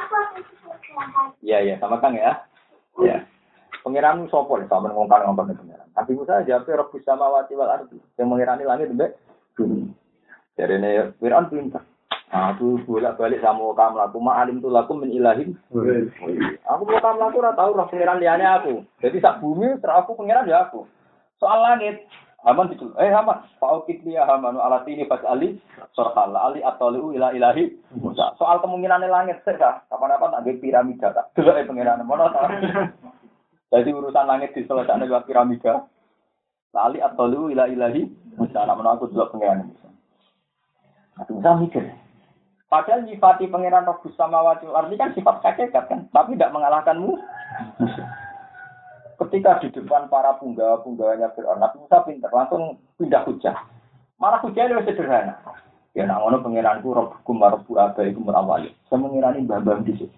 Iya 1.42 1.58
iya 1.66 1.74
sama 1.82 1.98
Kang 1.98 2.14
ya. 2.14 2.46
Ya. 3.02 3.26
Pangeranmu 3.82 4.30
sapa 4.30 4.62
le 4.62 4.70
sampean 4.70 4.94
ngongkon 4.94 5.22
ngongkon 5.26 5.58
pangeran. 5.58 5.88
Nabi 5.98 6.12
Musa 6.14 6.46
jawab 6.46 6.70
Rabbus 6.70 7.02
samawati 7.02 7.58
wal 7.58 7.74
ardi. 7.74 7.98
Yang 8.16 8.26
mengirani 8.30 8.64
langit 8.64 8.94
mbek. 8.94 9.18
Jadi 10.54 10.74
ini 10.78 10.90
Fir'aun 11.18 11.50
pinter. 11.50 11.82
Aku 12.32 12.80
bolak 12.88 13.20
balik 13.20 13.44
sama 13.44 13.76
kamu 13.76 14.00
laku 14.00 14.16
ma 14.16 14.40
alim 14.40 14.64
tuh 14.64 14.72
laku 14.72 14.96
min 14.96 15.12
ilahin. 15.12 15.52
Aku 16.64 16.82
mau 16.88 16.96
kamu 16.96 17.20
laku 17.20 17.44
ora 17.44 17.52
tahu 17.52 17.76
roh 17.76 17.84
pangeran 17.92 18.24
aku. 18.24 18.88
Jadi 19.04 19.20
sak 19.20 19.44
bumi 19.44 19.76
terus 19.84 20.00
aku 20.00 20.16
pangeran 20.16 20.48
ya 20.48 20.64
aku. 20.64 20.88
Soal 21.36 21.60
langit, 21.60 22.08
Haman 22.40 22.72
itu, 22.72 22.88
eh 22.96 23.12
Haman, 23.12 23.44
Faukit 23.60 24.00
dia 24.00 24.24
Haman 24.24 24.56
ala 24.56 24.80
sini 24.88 25.04
pas 25.04 25.20
Ali, 25.28 25.60
sorkala 25.92 26.48
Ali 26.48 26.64
atau 26.64 26.88
liu 26.88 27.12
ila 27.12 27.36
ilahi. 27.36 27.68
Soal 28.40 28.64
kemungkinan 28.64 29.04
langit 29.12 29.44
sih 29.44 29.52
kah? 29.60 29.84
Kapan-kapan 29.92 30.40
ada 30.40 30.50
piramida 30.56 31.12
tak? 31.12 31.36
Dulu 31.36 31.52
eh 31.52 31.68
pangeran 31.68 32.00
mana 32.02 32.32
tak? 32.32 32.48
Jadi 33.76 33.92
urusan 33.92 34.24
langit 34.24 34.56
diselesaikan 34.56 35.04
lewat 35.04 35.28
piramida. 35.28 35.84
Ali 36.72 37.04
atau 37.04 37.28
liu 37.28 37.52
ila 37.52 37.68
ilahi 37.68 38.08
Musa. 38.40 38.64
Namun 38.64 38.88
aku 38.88 39.12
juga 39.12 39.28
pangeran. 39.28 39.68
Aku 41.20 41.36
bisa 41.36 41.60
mikir. 41.60 41.84
Padahal 42.72 43.04
nyifati 43.04 43.52
pangeran 43.52 43.84
Rabu 43.84 44.08
Samawati 44.16 44.64
wal 44.64 44.88
Ardi 44.88 44.96
kan 44.96 45.12
sifat 45.12 45.44
hakikat 45.44 45.92
kan, 45.92 46.08
tapi 46.08 46.40
tidak 46.40 46.56
mengalahkanmu. 46.56 47.20
Ketika 49.20 49.60
di 49.60 49.68
depan 49.76 50.08
para 50.08 50.40
punggawa-punggawanya 50.40 51.36
Fir'aun, 51.36 51.60
Nabi 51.60 51.84
Musa 51.84 52.00
pinter, 52.00 52.32
langsung 52.32 52.80
pindah 52.96 53.28
hujah. 53.28 53.60
Malah 54.16 54.40
hujah 54.40 54.72
lebih 54.72 54.88
sederhana. 54.88 55.36
Ya 55.92 56.08
nak 56.08 56.24
ngono 56.24 56.40
pangeranku 56.40 56.96
Rabbukum 56.96 57.44
wa 57.44 57.52
Rabbu 57.52 57.72
abaikum 57.76 58.32
awali. 58.32 58.72
Saya 58.88 59.04
mengirani 59.04 59.44
mbah-mbah 59.44 59.84
di 59.84 59.92
situ. 59.92 60.08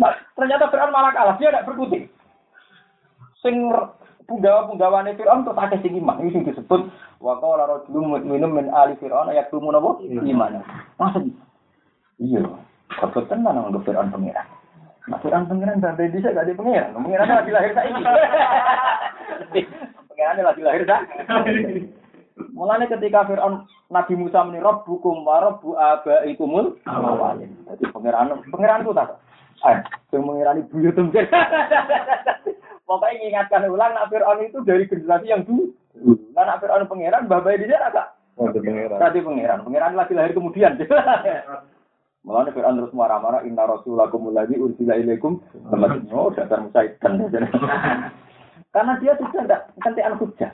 Nah, 0.00 0.16
ternyata 0.36 0.68
Fir'aun 0.68 0.92
malah 0.92 1.12
kalah, 1.16 1.36
dia 1.40 1.48
tidak 1.48 1.64
berkutik. 1.68 2.08
Sing 3.40 3.72
punggawa-punggawane 4.30 5.18
Fir'aun 5.18 5.42
terus 5.42 5.58
akeh 5.58 5.82
sing 5.82 5.98
iman. 5.98 6.22
Ini 6.22 6.30
sing 6.30 6.46
disebut 6.46 6.86
wa 7.18 7.34
qala 7.42 7.66
rajulun 7.66 8.14
mu'minun 8.14 8.54
min 8.54 8.66
ali 8.70 8.94
Fir'aun 9.02 9.34
yaktumu 9.34 9.74
napa? 9.74 9.98
Iman. 10.06 10.62
Masa 10.94 11.18
Iya. 12.22 12.46
Goblok 13.00 13.26
tenan 13.26 13.58
nang 13.58 13.74
Fir'aun 13.82 14.14
pangeran. 14.14 14.46
Nah, 15.10 15.18
Fir'aun 15.18 15.50
pangeran 15.50 15.82
sampai 15.82 16.14
bisa 16.14 16.30
gak 16.30 16.46
ada 16.46 16.54
pangeran. 16.54 16.94
Pangeran 16.94 17.26
lagi 17.26 17.50
lahir 17.50 17.72
saiki. 17.74 18.02
Pangeran 20.14 20.46
lagi 20.46 20.62
lahir 20.62 20.82
saiki. 20.86 21.90
Mulane 22.54 22.86
ketika 22.86 23.26
Fir'aun 23.26 23.66
Nabi 23.90 24.14
Musa 24.14 24.46
muni 24.46 24.62
rabbukum 24.62 25.26
wa 25.26 25.42
rabbu 25.42 25.74
abaikumul 25.74 26.78
awalin. 26.86 27.50
Jadi 27.66 27.90
pangeran 27.90 28.38
pangeran 28.54 28.86
itu 28.86 28.94
tak. 28.94 29.18
Eh, 29.60 29.76
yang 30.16 30.24
mengirani 30.24 30.64
buyut 30.72 30.96
mungkin. 30.96 31.28
Pokoknya 32.90 33.22
mengingatkan 33.22 33.70
ulang, 33.70 33.94
nak 33.94 34.10
Fir'aun 34.10 34.42
itu 34.42 34.58
dari 34.66 34.82
generasi 34.90 35.30
yang 35.30 35.46
dulu. 35.46 35.70
Nah, 36.34 36.42
nak 36.42 36.58
Fir'aun 36.58 36.90
pangeran, 36.90 37.30
babai 37.30 37.62
di 37.62 37.70
sana 37.70 37.94
kak. 37.94 38.18
Nanti 38.34 38.58
pangeran. 38.58 38.98
Tadi 38.98 39.18
pangeran, 39.22 39.62
pangeran 39.62 39.94
lagi 39.94 40.12
lahir 40.18 40.34
kemudian. 40.34 40.74
Mulanya 42.26 42.50
Fir'aun 42.50 42.82
terus 42.82 42.90
marah-marah, 42.90 43.46
inna 43.46 43.62
rasulakum 43.62 44.34
lagi 44.34 44.58
ursila 44.58 44.98
ilaikum. 44.98 45.38
Oh, 46.10 46.34
dasar 46.34 46.58
musaitan. 46.66 47.30
Karena 48.74 48.92
dia 48.98 49.14
sudah 49.22 49.38
tidak 49.38 49.62
kentian 49.78 50.18
hujah. 50.18 50.50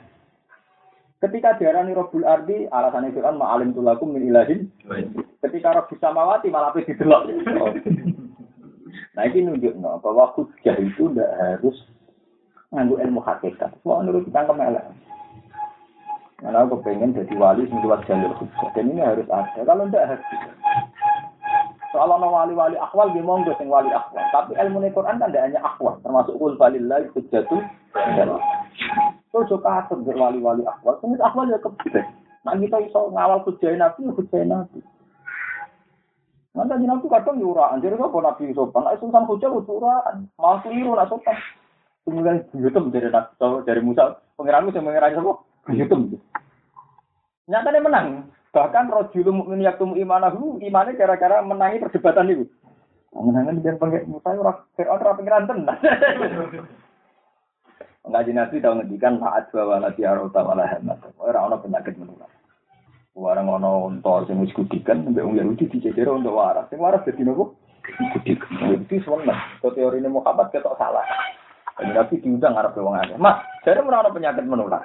Ketika 1.17 1.57
diarani 1.57 1.97
Robul 1.97 2.21
Ardi, 2.21 2.69
alasannya 2.69 3.17
Fir'aun 3.17 3.41
ma'alim 3.41 3.73
tulakum 3.73 4.13
min 4.13 4.29
ilahin. 4.29 4.69
Ketika 5.41 5.73
Rabbus 5.73 5.97
Samawati 5.97 6.53
malah 6.53 6.69
apa 6.69 6.85
didelok. 6.85 7.25
Nah 9.17 9.25
ini 9.25 9.49
nunjuk 9.49 9.73
no, 9.81 9.97
bahwa 9.97 10.29
hujah 10.37 10.77
itu 10.77 11.09
tidak 11.09 11.33
harus 11.41 11.73
nganggu 12.77 13.01
ilmu 13.01 13.25
hakikat. 13.25 13.73
Semua 13.81 14.05
menurut 14.05 14.29
kita 14.29 14.45
kemelek. 14.45 14.85
Karena 16.37 16.61
aku 16.61 16.77
pengen 16.85 17.17
jadi 17.17 17.33
wali 17.33 17.65
lewat 17.65 18.05
jalur 18.05 18.37
hujah. 18.37 18.69
Dan 18.77 18.93
ini 18.93 19.01
harus 19.01 19.25
ada. 19.33 19.65
Kalau 19.65 19.89
tidak 19.89 20.13
harus. 20.13 20.25
Soal 21.89 22.13
ono 22.13 22.29
wali-wali 22.29 22.77
akwal 22.77 23.09
dia 23.09 23.25
monggo 23.25 23.57
sing 23.57 23.73
wali 23.73 23.89
akwal. 23.89 24.21
Tapi 24.29 24.53
ilmu 24.53 24.85
Quran 24.93 25.17
kan 25.17 25.33
tidak 25.33 25.49
hanya 25.49 25.59
akwal, 25.65 25.97
termasuk 26.05 26.37
kul 26.37 26.53
balillah 26.53 27.01
hujjatul. 27.17 27.65
Terus 29.33 29.49
juga 29.49 29.81
atur 29.81 30.05
wali-wali 30.05 30.61
akwal. 30.61 31.01
Terus 31.01 31.23
akwal 31.25 31.49
ya 31.49 31.57
kebet. 31.57 32.05
Nah 32.45 32.53
kita 32.53 32.77
iso 32.85 33.09
ngawal 33.09 33.41
hujah 33.49 33.73
nabi, 33.73 34.13
hujah 34.13 34.43
nabi. 34.45 34.79
Nanti 36.53 36.85
nabi 36.85 37.05
kadang 37.09 37.37
yuraan, 37.37 37.81
jadi 37.81 37.97
apa 38.01 38.17
nabi 38.17 38.49
sopan? 38.53 38.81
Nah, 38.81 38.97
sultan 38.97 39.29
hujah 39.29 39.49
yuraan, 39.49 40.25
malah 40.41 40.57
keliru 40.65 40.97
nak 40.97 41.09
sopan. 41.09 41.37
Kemudian 42.07 42.47
YouTube 42.55 42.95
dari 42.95 43.11
nabi 43.11 43.67
dari 43.67 43.83
Musa, 43.83 44.15
pengiranmu 44.39 44.71
yang 44.71 44.87
mengirangi 44.87 45.19
apa? 45.19 45.33
YouTube. 45.75 46.15
Nyata 47.51 47.75
dia 47.75 47.83
menang. 47.83 48.31
Bahkan 48.55 48.87
rojul 48.87 49.27
mukmin 49.35 49.59
yaktum 49.59 49.91
imanahu, 49.91 50.63
imannya 50.63 50.95
gara-gara 50.95 51.43
menangi 51.43 51.83
perdebatan 51.83 52.31
itu. 52.31 52.47
Menangan 53.11 53.59
dia 53.59 53.75
pengen 53.75 54.07
Musa 54.07 54.31
ora 54.39 54.55
Fir'aun 54.79 55.03
ora 55.03 55.19
pengiran 55.19 55.51
tenan. 55.51 55.75
Ngaji 58.07 58.31
nabi 58.31 58.63
tahu 58.63 58.73
ngedikan 58.79 59.19
saat 59.19 59.51
bawa 59.51 59.83
lati 59.83 60.07
arota 60.07 60.39
wala 60.39 60.63
hemat. 60.63 61.03
Ora 61.19 61.43
ono 61.43 61.59
penyakit 61.59 61.99
menular. 61.99 62.31
Warang 63.19 63.51
ono 63.51 63.91
unta 63.91 64.23
sing 64.29 64.39
wis 64.39 64.55
kudikan 64.55 65.11
mbek 65.11 65.27
wong 65.27 65.35
Yahudi 65.35 65.67
dicecer 65.67 66.07
untuk 66.07 66.39
waras. 66.39 66.71
Sing 66.71 66.79
waras 66.79 67.03
dadi 67.03 67.27
nopo? 67.27 67.59
Kudikan. 67.83 68.79
Itu 68.79 69.03
sewenang. 69.03 69.59
Kok 69.59 69.75
teori 69.75 69.99
ini 69.99 70.07
Muhammad 70.07 70.55
ketok 70.55 70.79
salah. 70.79 71.03
Nabi 71.77 72.17
diundang 72.17 72.57
ngarep 72.57 72.73
wong 72.81 72.97
akeh. 72.97 73.17
Mas, 73.21 73.37
jare 73.61 73.85
ora 73.85 74.01
ono 74.01 74.09
penyakit 74.09 74.41
menular. 74.41 74.81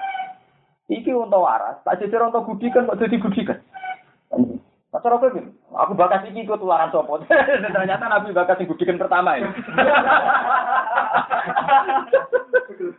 Iki 0.92 1.08
unta 1.16 1.40
waras, 1.40 1.80
tak 1.88 2.04
cecer 2.04 2.20
unta 2.20 2.44
gudikan 2.44 2.84
kok 2.84 3.00
dadi 3.00 3.16
gudikan. 3.16 3.56
Mas 4.92 5.00
ora 5.08 5.16
kowe 5.16 5.32
aku 5.72 5.92
bakas 5.96 6.28
iki 6.28 6.44
ikut 6.44 6.60
tularan 6.60 6.92
sapa? 6.92 7.24
Ternyata 7.72 8.04
Nabi 8.12 8.36
bakas 8.36 8.60
sing 8.60 8.68
gudikan 8.68 9.00
pertama 9.00 9.40
ya. 9.40 9.48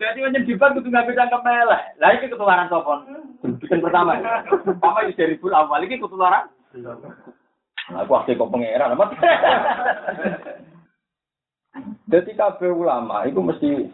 Jadi 0.01 0.19
menyedihkan 0.25 0.73
kudu 0.73 0.89
nggak 0.89 1.05
bisa 1.13 1.29
kepelek. 1.29 1.81
Lah 2.01 2.09
iki 2.17 2.33
ketularan 2.33 2.65
sapa? 2.65 3.05
Gudikan 3.45 3.77
pertama. 3.85 4.17
Pertama 4.49 5.05
itu 5.05 5.13
dari 5.13 5.37
bulan 5.37 5.69
awal 5.69 5.85
iki 5.85 6.01
ketularan. 6.01 6.49
Aku 7.93 8.11
akeh 8.17 8.33
kok 8.33 8.49
pangeran? 8.49 8.97
Jadi 12.07 12.37
kabeh 12.37 12.69
ulama 12.69 13.25
itu 13.25 13.41
mesti 13.41 13.89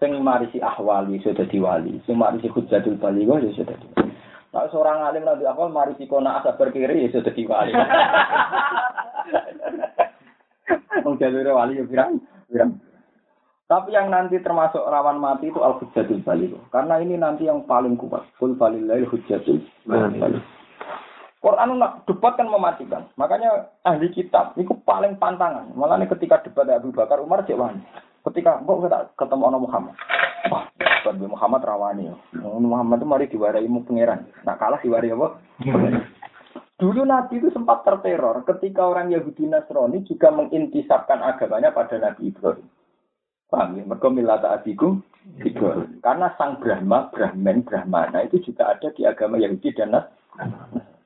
sing 0.00 0.16
marisi 0.24 0.56
ahwali 0.64 1.20
sudah 1.20 1.44
diwali, 1.44 2.00
sing 2.08 2.16
marisi 2.16 2.48
hujatul 2.48 2.96
baligho 2.96 3.36
ya 3.36 3.52
sudah 3.52 3.76
diwali. 3.76 4.12
Nah, 4.50 4.66
seorang 4.72 5.06
alim 5.06 5.22
nanti 5.28 5.44
apa 5.44 5.68
marisi 5.68 6.08
kona 6.08 6.40
asa 6.40 6.56
berkiri 6.56 7.04
ya 7.06 7.12
sudah 7.12 7.32
diwali. 7.36 7.72
Wong 11.04 11.20
jalur 11.20 11.46
wali 11.52 11.78
ya 11.78 11.84
pirang, 11.84 12.18
pirang. 12.48 12.80
Tapi 13.70 13.94
yang 13.94 14.10
nanti 14.10 14.42
termasuk 14.42 14.82
rawan 14.82 15.22
mati 15.22 15.52
itu 15.52 15.62
al 15.62 15.78
hujatul 15.78 16.24
baligho. 16.26 16.58
Karena 16.74 16.98
ini 16.98 17.14
nanti 17.14 17.46
yang 17.46 17.62
paling 17.68 17.94
kuat. 17.94 18.26
Kul 18.40 18.58
falillahil 18.58 19.06
hujatul 19.06 19.62
baligho. 19.86 20.40
Quran 21.50 21.82
nak 21.82 22.06
debat 22.06 22.38
kan 22.38 22.46
mematikan. 22.46 23.02
Makanya 23.18 23.74
ahli 23.82 24.06
kitab 24.14 24.54
itu 24.54 24.70
paling 24.86 25.18
pantangan. 25.18 25.74
Malah 25.74 25.98
ketika 26.06 26.46
debat 26.46 26.70
Abu 26.70 26.94
Bakar 26.94 27.18
Umar 27.18 27.42
cek 27.42 27.58
wani. 27.58 27.82
Ketika 28.22 28.62
kok 28.62 28.86
kita 28.86 28.98
ketemu 29.18 29.42
orang 29.50 29.64
Muhammad. 29.66 29.94
Wah, 30.46 30.70
debat 30.78 31.18
Muhammad 31.18 31.66
rawani. 31.66 32.14
Muhammad 32.38 33.02
itu 33.02 33.10
mari 33.10 33.26
diwarai 33.26 33.66
mu 33.66 33.82
pangeran. 33.82 34.30
Nak 34.46 34.58
kalah 34.62 34.78
diwarai 34.78 35.10
apa? 35.10 35.28
Dulu 36.78 37.02
Nabi 37.04 37.42
itu 37.42 37.50
sempat 37.50 37.82
terteror 37.82 38.46
ketika 38.46 38.86
orang 38.86 39.12
Yahudi 39.12 39.44
Nasrani 39.50 40.06
juga 40.06 40.32
mengintisapkan 40.32 41.20
agamanya 41.20 41.74
pada 41.74 41.98
Nabi 41.98 42.32
Ibrahim. 42.32 42.64
Paham 43.50 43.76
ya? 43.76 43.82
Mereka 43.84 44.08
milata 44.08 44.54
abikum 44.54 45.02
Ibrahim. 45.42 45.98
Karena 46.00 46.32
sang 46.38 46.56
Brahma, 46.62 47.10
Brahman, 47.12 47.66
Brahmana 47.66 48.24
itu 48.24 48.40
juga 48.40 48.70
ada 48.70 48.88
di 48.94 49.02
agama 49.04 49.36
Yahudi 49.36 49.74
dan 49.74 49.92
Nasrani. 49.92 50.99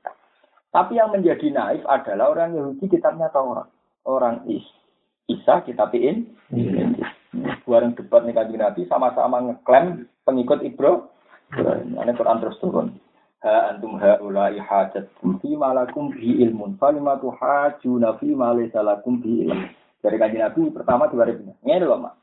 Tapi 0.75 0.99
yang 0.99 1.15
menjadi 1.15 1.55
naif 1.55 1.87
adalah 1.87 2.35
orang 2.35 2.51
Yahudi 2.51 2.91
kitabnya 2.91 3.31
Taurat. 3.31 3.71
Orang 4.03 4.43
Is 4.51 4.67
Isa 5.31 5.63
kitabin. 5.63 6.35
Bareng 7.63 7.95
debat 7.95 8.27
nih 8.27 8.35
kanjeng 8.35 8.59
Nabi 8.59 8.83
sama-sama 8.91 9.39
ngeklaim 9.39 10.03
pengikut 10.27 10.59
Ibro. 10.67 11.15
Ini 11.55 12.11
Quran 12.19 12.43
terus 12.43 12.59
turun. 12.59 12.99
ha 13.45 13.71
antum 13.71 13.95
haula'i 14.01 14.57
hajatum 14.57 15.37
fi 15.37 15.53
ma 15.53 15.69
lakum 15.71 16.09
bi 16.09 16.41
ilmun 16.43 16.81
falima 16.81 17.13
tuhajuna 17.21 18.17
fi 18.17 18.33
ma 18.35 18.51
laysa 18.51 18.83
lakum 18.83 19.23
bi 19.23 19.47
ilmun. 19.47 19.71
Dari 20.03 20.19
kanjeng 20.19 20.43
Nabi 20.43 20.75
pertama 20.75 21.07
dua 21.07 21.23
ribu. 21.23 21.55
Ini 21.63 21.87
loh, 21.87 22.03
Mak. 22.03 22.13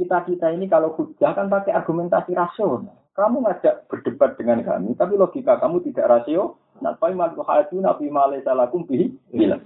Kita-kita 0.00 0.56
ini 0.56 0.72
kalau 0.72 0.96
hujah 0.96 1.36
kan 1.36 1.52
pakai 1.52 1.76
argumentasi 1.76 2.32
rasional. 2.32 2.96
Kamu 3.12 3.44
ngajak 3.44 3.84
berdebat 3.92 4.40
dengan 4.40 4.64
kami, 4.64 4.96
tapi 4.96 5.20
logika 5.20 5.60
kamu 5.60 5.84
tidak 5.84 6.08
rasio. 6.08 6.56
Nah, 6.80 6.96
falima 6.96 7.28
tuhajuna 7.32 7.96
fi 8.00 8.08
ma 8.08 8.28
laysa 8.28 8.56
lakum 8.56 8.88
bi 8.88 9.12
ilmun. 9.36 9.60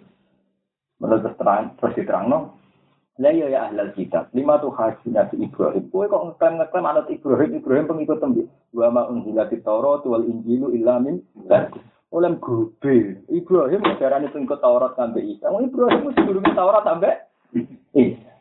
Menurut 0.98 1.34
terang, 1.38 1.74
terus 1.78 1.94
diterang 1.94 2.26
no. 2.30 2.38
Lah 3.22 3.30
ya 3.30 3.46
ya 3.46 3.70
ahlal 3.70 3.94
kitab, 3.94 4.26
lima 4.34 4.58
tuh 4.58 4.74
haji 4.74 5.14
Nabi 5.14 5.46
Ibrahim. 5.46 5.86
Kowe 5.94 6.10
kok 6.10 6.22
ngeklaim 6.34 6.58
ngeklaim 6.58 6.86
anak 6.90 7.06
Ibrahim, 7.14 7.50
Ibrahim 7.62 7.86
pengikut 7.86 8.18
tembi. 8.18 8.42
Wa 8.74 8.90
ma 8.90 9.06
unzila 9.06 9.46
Taurat 9.46 10.02
wal 10.02 10.26
Injilu 10.26 10.74
illa 10.74 10.98
min 10.98 11.22
ba'di. 11.46 11.78
Oleh 12.10 12.34
gobe, 12.42 13.22
Ibrahim 13.30 13.82
itu 13.86 14.30
pengikut 14.34 14.58
Taurat 14.58 14.98
sampai 14.98 15.30
Isa. 15.30 15.46
Ibrahim 15.46 16.10
itu 16.10 16.10
sebelumnya 16.18 16.58
Taurat 16.58 16.82
sampai 16.82 17.14
Isa. 17.94 18.34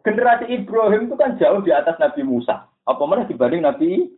Generasi 0.00 0.44
Ibrahim 0.48 1.08
itu 1.08 1.16
kan 1.16 1.36
jauh 1.40 1.60
di 1.64 1.72
atas 1.72 1.96
Nabi 1.96 2.20
Musa. 2.24 2.68
Apa 2.88 3.04
mana 3.04 3.28
dibanding 3.28 3.64
Nabi 3.64 4.08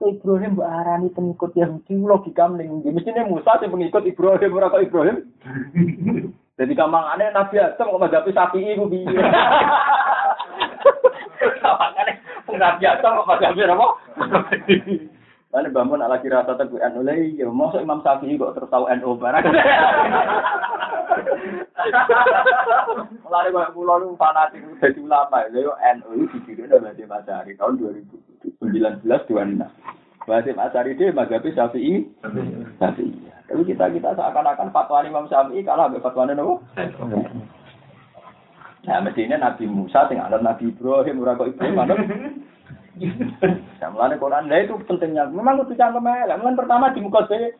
Ibrahim 0.00 0.56
mbak 0.56 0.70
arani 0.80 1.08
pengikut 1.12 1.52
Yahudi 1.52 1.92
logika 2.00 2.48
mending 2.48 2.80
mestinya 2.88 3.28
Musa 3.28 3.60
sing 3.60 3.68
pengikut 3.68 4.08
Ibrahim 4.08 4.56
ora 4.56 4.72
kok 4.72 4.80
Ibrahim 4.80 5.28
jadi 6.60 6.72
kamangane 6.76 7.32
Nabi 7.32 7.56
Adam 7.56 7.88
kok 7.88 8.02
madhapi 8.04 8.36
sapi 8.36 8.60
iku 8.60 8.84
piye? 8.84 9.08
Kamangane 11.64 12.12
Nabi 12.52 12.84
Adam 12.84 13.24
kok 13.24 13.28
madhapi 13.32 13.60
apa? 13.64 13.86
Mana 15.50 15.66
bangun 15.66 16.04
ala 16.04 16.22
kira 16.22 16.46
rasa 16.46 16.54
tegu 16.54 16.78
NU 16.78 17.02
lagi, 17.02 17.34
ya 17.34 17.50
masuk 17.50 17.82
Imam 17.82 18.04
Syafi'i 18.06 18.38
kok 18.38 18.54
terus 18.54 18.70
tahu 18.70 18.86
NU 18.86 19.18
barang. 19.18 19.42
Mulai 23.26 23.50
kayak 23.50 23.72
pulau 23.74 23.98
lu 23.98 24.14
fanatik 24.14 24.62
jadi 24.78 25.00
ulama, 25.02 25.42
ya 25.50 25.74
NU 25.98 26.28
didirikan 26.30 26.86
oleh 26.86 26.94
Mbak 26.94 27.08
Masari 27.10 27.58
tahun 27.58 27.82
2019 28.70 29.26
26. 29.28 29.66
Basim 30.28 30.56
Asari 30.60 30.94
dia 30.94 31.10
mazhabi 31.10 31.50
Syafi'i. 31.50 32.06
Syafi'i. 32.78 33.18
Tapi 33.50 33.66
kita 33.66 33.90
kita 33.90 34.14
seakan-akan 34.14 34.70
fatwa 34.70 35.02
Imam 35.02 35.26
Syafi'i 35.26 35.66
kalah 35.66 35.90
sampai 35.90 36.04
fatwa 36.04 36.30
Nabi. 36.30 36.54
Nah, 38.80 38.98
mestinya 39.04 39.36
Nabi 39.36 39.68
Musa 39.68 40.08
tinggal 40.08 40.32
ada 40.32 40.40
Nabi 40.40 40.72
Ibrahim, 40.72 41.20
ora 41.20 41.36
kok 41.36 41.52
Ibrahim 41.52 41.82
ada. 41.84 41.94
Ya, 43.80 43.86
mulane 43.92 44.16
Quran 44.16 44.48
lah 44.48 44.60
itu 44.60 44.76
pentingnya. 44.88 45.28
Memang 45.28 45.60
itu 45.64 45.76
cangkem 45.76 46.06
elek. 46.08 46.38
Mulane 46.40 46.56
pertama 46.56 46.92
di 46.92 47.00
muka 47.04 47.28
saya, 47.28 47.52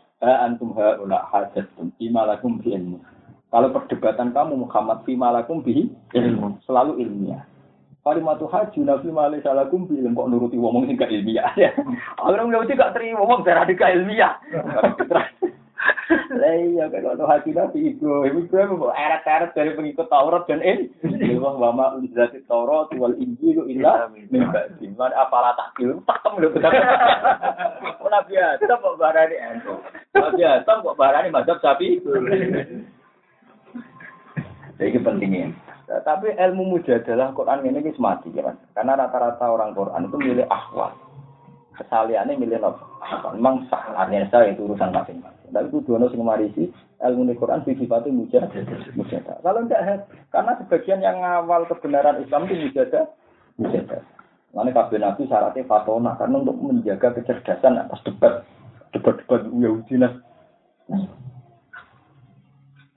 antum 0.47 0.73
ha 0.81 0.97
ula 1.01 1.21
hajatum 1.29 1.93
imalakum 2.01 2.61
bi 2.61 2.73
ilmu. 2.73 3.01
Kalau 3.51 3.69
perdebatan 3.75 4.31
kamu 4.31 4.65
Muhammad 4.65 5.05
fi 5.05 5.13
malakum 5.19 5.61
bi 5.61 5.93
ilmu, 6.17 6.57
selalu 6.65 7.03
ilmiah. 7.05 7.45
Kalimatu 8.01 8.49
haji 8.49 8.81
nabi 8.81 9.13
malih 9.13 9.45
salakum 9.45 9.85
bi 9.85 10.01
kok 10.01 10.29
nuruti 10.33 10.57
wong 10.57 10.89
sing 10.89 10.97
gak 10.97 11.13
ilmiah. 11.13 11.53
Orang 12.25 12.49
nggak 12.49 12.73
gak 12.73 12.97
terima 12.97 13.21
wong 13.21 13.45
darah 13.45 13.69
gak 13.69 13.93
ilmiah. 13.93 14.41
Lah 16.11 16.55
iya 16.57 16.89
kalau 16.89 17.29
haji 17.29 17.53
nabi 17.53 17.93
Ibrahim 17.93 18.49
Ibrahim 18.49 18.81
mau 18.81 18.97
eret-eret 18.97 19.53
dari 19.53 19.77
pengikut 19.77 20.09
Taurat 20.09 20.49
dan 20.49 20.65
ini. 20.65 20.89
Wong 21.37 21.61
wa 21.61 21.77
ma 21.77 21.93
unzilati 21.93 22.41
Taurat 22.49 22.89
wal 22.97 23.21
Injil 23.21 23.69
illa 23.69 24.09
min 24.09 24.49
ba'di. 24.49 24.89
Man 24.97 25.13
apalah 25.13 25.53
takil 25.61 26.01
takem 26.09 26.41
lho. 26.41 26.57
Nabi 28.11 28.33
Adam 28.41 28.81
kok 28.81 28.97
barani 28.97 29.37
ento. 29.39 29.77
Nabi 30.17 30.41
Adam 30.43 30.83
kok 30.83 30.97
barani 30.97 31.29
mazhab 31.29 31.61
sapi. 31.61 32.01
Jadi 34.81 34.99
pentingnya. 35.05 35.53
Tapi 35.91 36.39
ilmu 36.39 36.79
mujadalah 36.79 37.35
Quran 37.35 37.67
ini 37.67 37.83
wis 37.83 37.99
mati 37.99 38.31
kan. 38.31 38.55
Karena 38.79 38.95
rata-rata 38.95 39.51
orang 39.51 39.75
Quran 39.75 40.07
itu 40.07 40.17
milih 40.23 40.47
akhwat. 40.47 40.95
Kesaliannya 41.75 42.39
milih 42.39 42.63
apa? 42.63 43.35
Memang 43.35 43.67
sah 43.67 43.91
saya 44.07 44.55
itu 44.55 44.71
urusan 44.71 44.95
masing-masing. 44.95 45.51
Tapi 45.51 45.67
itu 45.67 45.83
dua 45.83 46.07
sing 46.07 46.23
marisi 46.23 46.71
ilmu 47.03 47.27
di 47.27 47.35
Quran 47.35 47.67
sifatnya 47.67 48.15
mujadah. 48.15 48.63
mujadah. 48.95 49.37
Kalau 49.43 49.61
enggak 49.67 50.07
karena 50.31 50.53
sebagian 50.63 51.01
yang 51.03 51.19
awal 51.25 51.67
kebenaran 51.67 52.23
Islam 52.23 52.47
itu 52.47 52.71
mujadah, 52.71 53.05
mujadah. 53.59 54.01
Mana 54.51 54.75
kabeh 54.75 54.99
nabi 54.99 55.31
syaratnya 55.31 55.63
fatona 55.63 56.19
karena 56.19 56.43
untuk 56.43 56.59
menjaga 56.59 57.15
kecerdasan 57.15 57.79
atas 57.79 58.03
debat 58.03 58.43
debat-debat 58.91 59.47
Yahudi 59.47 59.95
nah. 59.95 60.13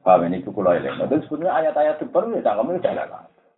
Paham 0.04 0.28
ini 0.28 0.44
cukup 0.44 0.68
ini. 0.76 0.92
Itu 0.92 1.16
sebenarnya 1.32 1.72
ayat-ayat 1.72 1.96
depan 2.04 2.36
ya 2.36 2.44
cangkem 2.44 2.76
itu 2.76 2.84
jalan. 2.84 3.08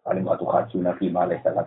Kalimat 0.06 0.38
haji 0.38 0.78
nabi 0.78 1.06
malih 1.10 1.42
salah 1.42 1.66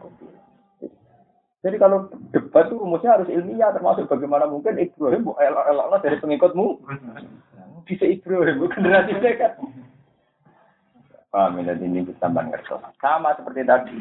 Jadi 1.59 1.75
kalau 1.75 2.07
debat 2.31 2.71
itu 2.71 2.79
rumusnya 2.79 3.19
harus 3.19 3.27
ilmiah, 3.27 3.75
termasuk 3.75 4.07
bagaimana 4.07 4.47
mungkin 4.47 4.79
Ibrahim 4.79 5.27
bu 5.27 5.35
elok-eloklah 5.35 5.99
dari 5.99 6.17
pengikutmu. 6.23 6.67
Bisa 7.83 8.07
Ibrahim, 8.07 8.62
bukan 8.62 8.79
generasi 8.79 9.19
mereka. 9.19 9.59
Paham 11.35 11.59
ini, 11.59 11.75
ini 11.83 12.14
tambah 12.23 12.47
ngerti. 12.47 12.79
Sama 13.03 13.35
seperti 13.35 13.67
tadi. 13.67 13.99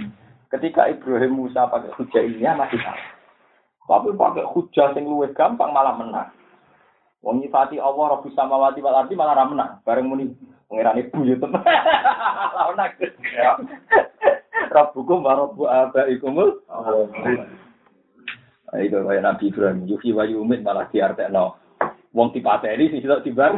Ketika 0.54 0.86
Ibrahim 0.86 1.34
Musa 1.42 1.66
pakai 1.66 1.90
hujah 1.98 2.22
ilmiah 2.22 2.54
masih 2.54 2.78
salah. 2.86 3.10
Tapi 3.90 4.14
pakai 4.14 4.46
hujah 4.54 4.94
yang 4.94 5.10
luwes 5.10 5.34
gampang 5.34 5.74
malah 5.74 5.98
menang. 5.98 6.30
Wong 7.26 7.42
nyifati 7.42 7.82
Allah 7.82 8.20
Rabbi 8.20 8.30
samawati 8.38 8.80
wal 8.86 9.02
ardi 9.02 9.18
malah 9.18 9.34
ra 9.34 9.50
menang. 9.50 9.72
Bareng 9.82 10.08
muni 10.08 10.30
Pengirani 10.68 11.08
buyut. 11.08 11.40
Lawan 12.56 12.80
aku. 12.84 13.08
Rabbukum 14.76 15.24
wa 15.24 15.34
rabbu 15.34 15.64
abaikumul. 15.64 16.60
Itu 18.76 18.98
kaya 19.08 19.22
Nabi 19.24 19.48
Ibrahim. 19.48 19.88
Yuhi 19.88 20.12
wa 20.12 20.28
yumit 20.28 20.60
malah 20.60 20.92
diartekno. 20.92 21.56
Wong 22.12 22.36
dipateni 22.36 22.92
sing 22.92 23.00
sitok 23.00 23.24
tibar. 23.24 23.56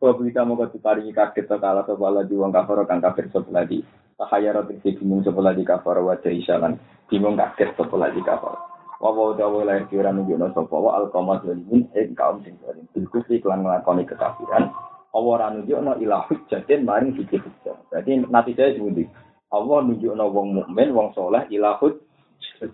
Wa 0.00 0.14
kita 0.14 0.46
mau 0.46 0.62
diparingi 0.62 1.10
kaget 1.10 1.50
to 1.50 1.56
kala 1.58 1.82
to 1.84 1.98
bala 1.98 2.22
di 2.24 2.38
wong 2.38 2.54
kafir 2.54 2.86
kang 2.86 3.02
kafir 3.02 3.26
sapa 3.34 3.50
lagi. 3.50 3.82
Tahayara 4.14 4.62
tegese 4.62 5.00
bingung 5.00 5.26
sapa 5.26 5.42
lagi 5.42 5.66
kafir 5.66 5.98
wa 5.98 6.14
jaisalan. 6.22 6.78
Bingung 7.10 7.34
kaget 7.34 7.74
sapa 7.74 7.96
lagi 7.98 8.22
kafir. 8.22 8.54
Wa 9.00 9.10
wa 9.16 9.32
dawa 9.32 9.64
lahir 9.64 9.88
kira 9.88 10.12
nunjukno 10.12 10.52
sapa 10.52 10.76
wa 10.76 11.00
al 11.00 11.08
qamat 11.08 11.40
zalimin 11.48 11.88
ing 11.96 12.12
kaum 12.12 12.44
sing 12.44 12.60
zalim. 12.60 12.84
Bil 12.92 13.08
kusti 13.08 13.40
kelan 13.40 13.64
nglakoni 13.64 14.04
kekafiran. 14.04 14.68
Allah 15.10 15.32
ora 15.34 15.48
nunjukno 15.50 15.96
ila 16.04 16.28
hujjatin 16.28 16.84
maring 16.84 17.16
siji 17.16 17.40
hujjah. 17.40 17.76
Berarti 17.88 18.20
nanti 18.28 18.52
saya 18.52 18.76
sebuti. 18.76 19.08
Allah 19.50 19.78
nunjukno 19.88 20.24
wong 20.28 20.48
mukmin 20.60 20.92
wong 20.92 21.16
soleh 21.16 21.48
ila 21.48 21.80
hujjah 21.80 22.10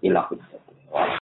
ila 0.02 0.26